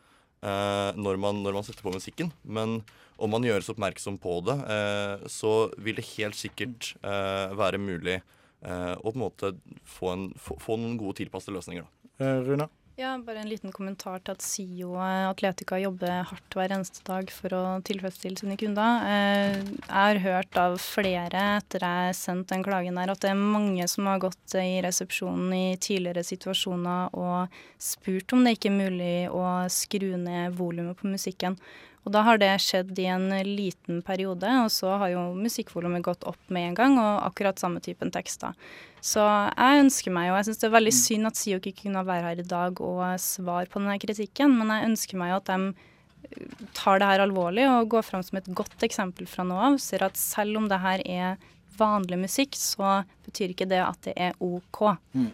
når, 0.44 1.18
man, 1.24 1.38
når 1.46 1.56
man 1.56 1.64
setter 1.64 1.86
på 1.86 1.94
musikken. 1.94 2.34
Men 2.44 2.82
om 3.22 3.32
man 3.34 3.46
gjøres 3.46 3.70
oppmerksom 3.72 4.18
på 4.22 4.40
det, 4.48 4.56
eh, 4.76 5.26
så 5.32 5.54
vil 5.82 5.98
det 6.00 6.08
helt 6.16 6.38
sikkert 6.38 6.94
eh, 7.06 7.54
være 7.58 7.82
mulig 7.82 8.18
eh, 8.20 8.94
å 8.98 9.12
på 9.12 9.14
en 9.16 9.24
måte 9.24 9.54
få, 9.88 10.14
en, 10.14 10.26
få, 10.40 10.58
få 10.62 10.78
noen 10.82 10.98
gode 11.00 11.22
tilpassede 11.22 11.56
løsninger. 11.58 11.86
Da. 11.86 12.10
Eh, 12.26 12.40
Rune? 12.48 12.70
Ja, 12.96 13.18
bare 13.18 13.40
en 13.42 13.50
liten 13.50 13.72
kommentar 13.74 14.20
til 14.22 14.36
at 14.36 14.44
SIO 14.46 14.92
Atletica 15.02 15.80
jobber 15.82 16.28
hardt 16.30 16.54
hver 16.54 16.76
eneste 16.76 17.02
dag 17.08 17.32
for 17.34 17.56
å 17.58 17.62
tilfredsstille 17.82 18.38
sine 18.38 18.54
kunder. 18.62 19.08
Eh, 19.10 19.56
Jeg 19.64 19.88
har 19.90 20.20
hørt 20.22 20.60
av 20.62 20.76
flere 20.78 21.42
etter 21.56 21.82
jeg 21.82 22.14
sendte 22.20 22.54
den 22.54 22.66
klagen 22.68 23.00
der, 23.02 23.10
at 23.10 23.24
det 23.26 23.32
er 23.32 23.40
mange 23.40 23.88
som 23.90 24.06
har 24.12 24.22
gått 24.22 24.54
i 24.62 24.78
resepsjonen 24.86 25.56
i 25.58 25.64
tidligere 25.82 26.22
situasjoner 26.22 27.18
og 27.18 27.58
spurt 27.82 28.38
om 28.38 28.46
det 28.46 28.60
ikke 28.60 28.70
er 28.70 28.78
mulig 28.78 29.16
å 29.34 29.48
skru 29.74 30.12
ned 30.22 30.54
volumet 30.62 31.02
på 31.02 31.10
musikken. 31.10 31.58
Og 32.04 32.12
da 32.12 32.24
har 32.28 32.40
det 32.40 32.52
skjedd 32.60 32.98
i 33.00 33.08
en 33.12 33.30
liten 33.48 34.02
periode, 34.04 34.50
og 34.66 34.72
så 34.74 34.98
har 35.00 35.14
jo 35.14 35.22
musikkvolumet 35.40 36.04
gått 36.04 36.26
opp 36.28 36.52
med 36.52 36.70
en 36.70 36.78
gang, 36.80 36.98
og 37.00 37.22
akkurat 37.30 37.62
samme 37.62 37.80
typen 37.84 38.12
tekster. 38.12 38.58
Så 39.04 39.24
jeg 39.24 39.84
ønsker 39.84 40.14
meg 40.16 40.30
jo 40.30 40.36
Jeg 40.38 40.48
syns 40.48 40.62
det 40.62 40.68
er 40.70 40.76
veldig 40.78 40.94
synd 40.96 41.28
at 41.28 41.40
SIO 41.40 41.60
ikke 41.60 41.82
kunne 41.82 42.06
være 42.08 42.30
her 42.30 42.40
i 42.40 42.48
dag 42.48 42.80
og 42.84 43.02
svare 43.20 43.68
på 43.72 43.82
denne 43.82 43.98
kritikken, 44.04 44.56
men 44.60 44.72
jeg 44.72 44.92
ønsker 44.92 45.20
meg 45.20 45.34
jo 45.34 45.40
at 45.42 45.52
de 45.52 45.58
eh, 45.72 46.68
tar 46.76 47.00
det 47.00 47.10
her 47.12 47.24
alvorlig 47.26 47.68
og 47.68 47.92
går 47.96 48.08
fram 48.08 48.24
som 48.24 48.40
et 48.40 48.52
godt 48.56 48.84
eksempel 48.88 49.28
fra 49.28 49.48
nå 49.48 49.60
av. 49.70 49.80
Ser 49.84 50.08
at 50.08 50.20
selv 50.20 50.60
om 50.60 50.70
det 50.72 50.80
her 50.84 51.04
er 51.04 51.50
vanlig 51.80 52.20
musikk, 52.26 52.56
så 52.60 53.02
betyr 53.28 53.56
ikke 53.56 53.68
det 53.72 53.82
at 53.84 54.00
det 54.08 54.16
er 54.30 54.40
OK. 54.44 54.84
Eh, 54.92 55.32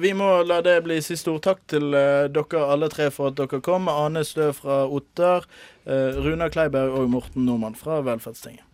vi 0.00 0.14
må 0.16 0.42
la 0.48 0.62
det 0.64 0.78
bli 0.86 0.96
siste 1.04 1.28
ord. 1.32 1.42
Takk 1.44 1.60
til 1.68 1.92
eh, 1.96 2.28
dere 2.32 2.64
alle 2.72 2.88
tre 2.92 3.10
for 3.12 3.30
at 3.30 3.36
dere 3.40 3.60
kom. 3.64 3.90
Ane 3.92 4.24
Stø 4.24 4.50
fra 4.56 4.84
Otter, 4.86 5.44
eh, 5.84 6.16
Runa 6.16 6.48
Kleiberg 6.52 6.96
og 6.96 7.10
Morten 7.12 7.44
Nordmann 7.48 7.76
fra 7.76 8.00
Velferdstinget. 8.06 8.67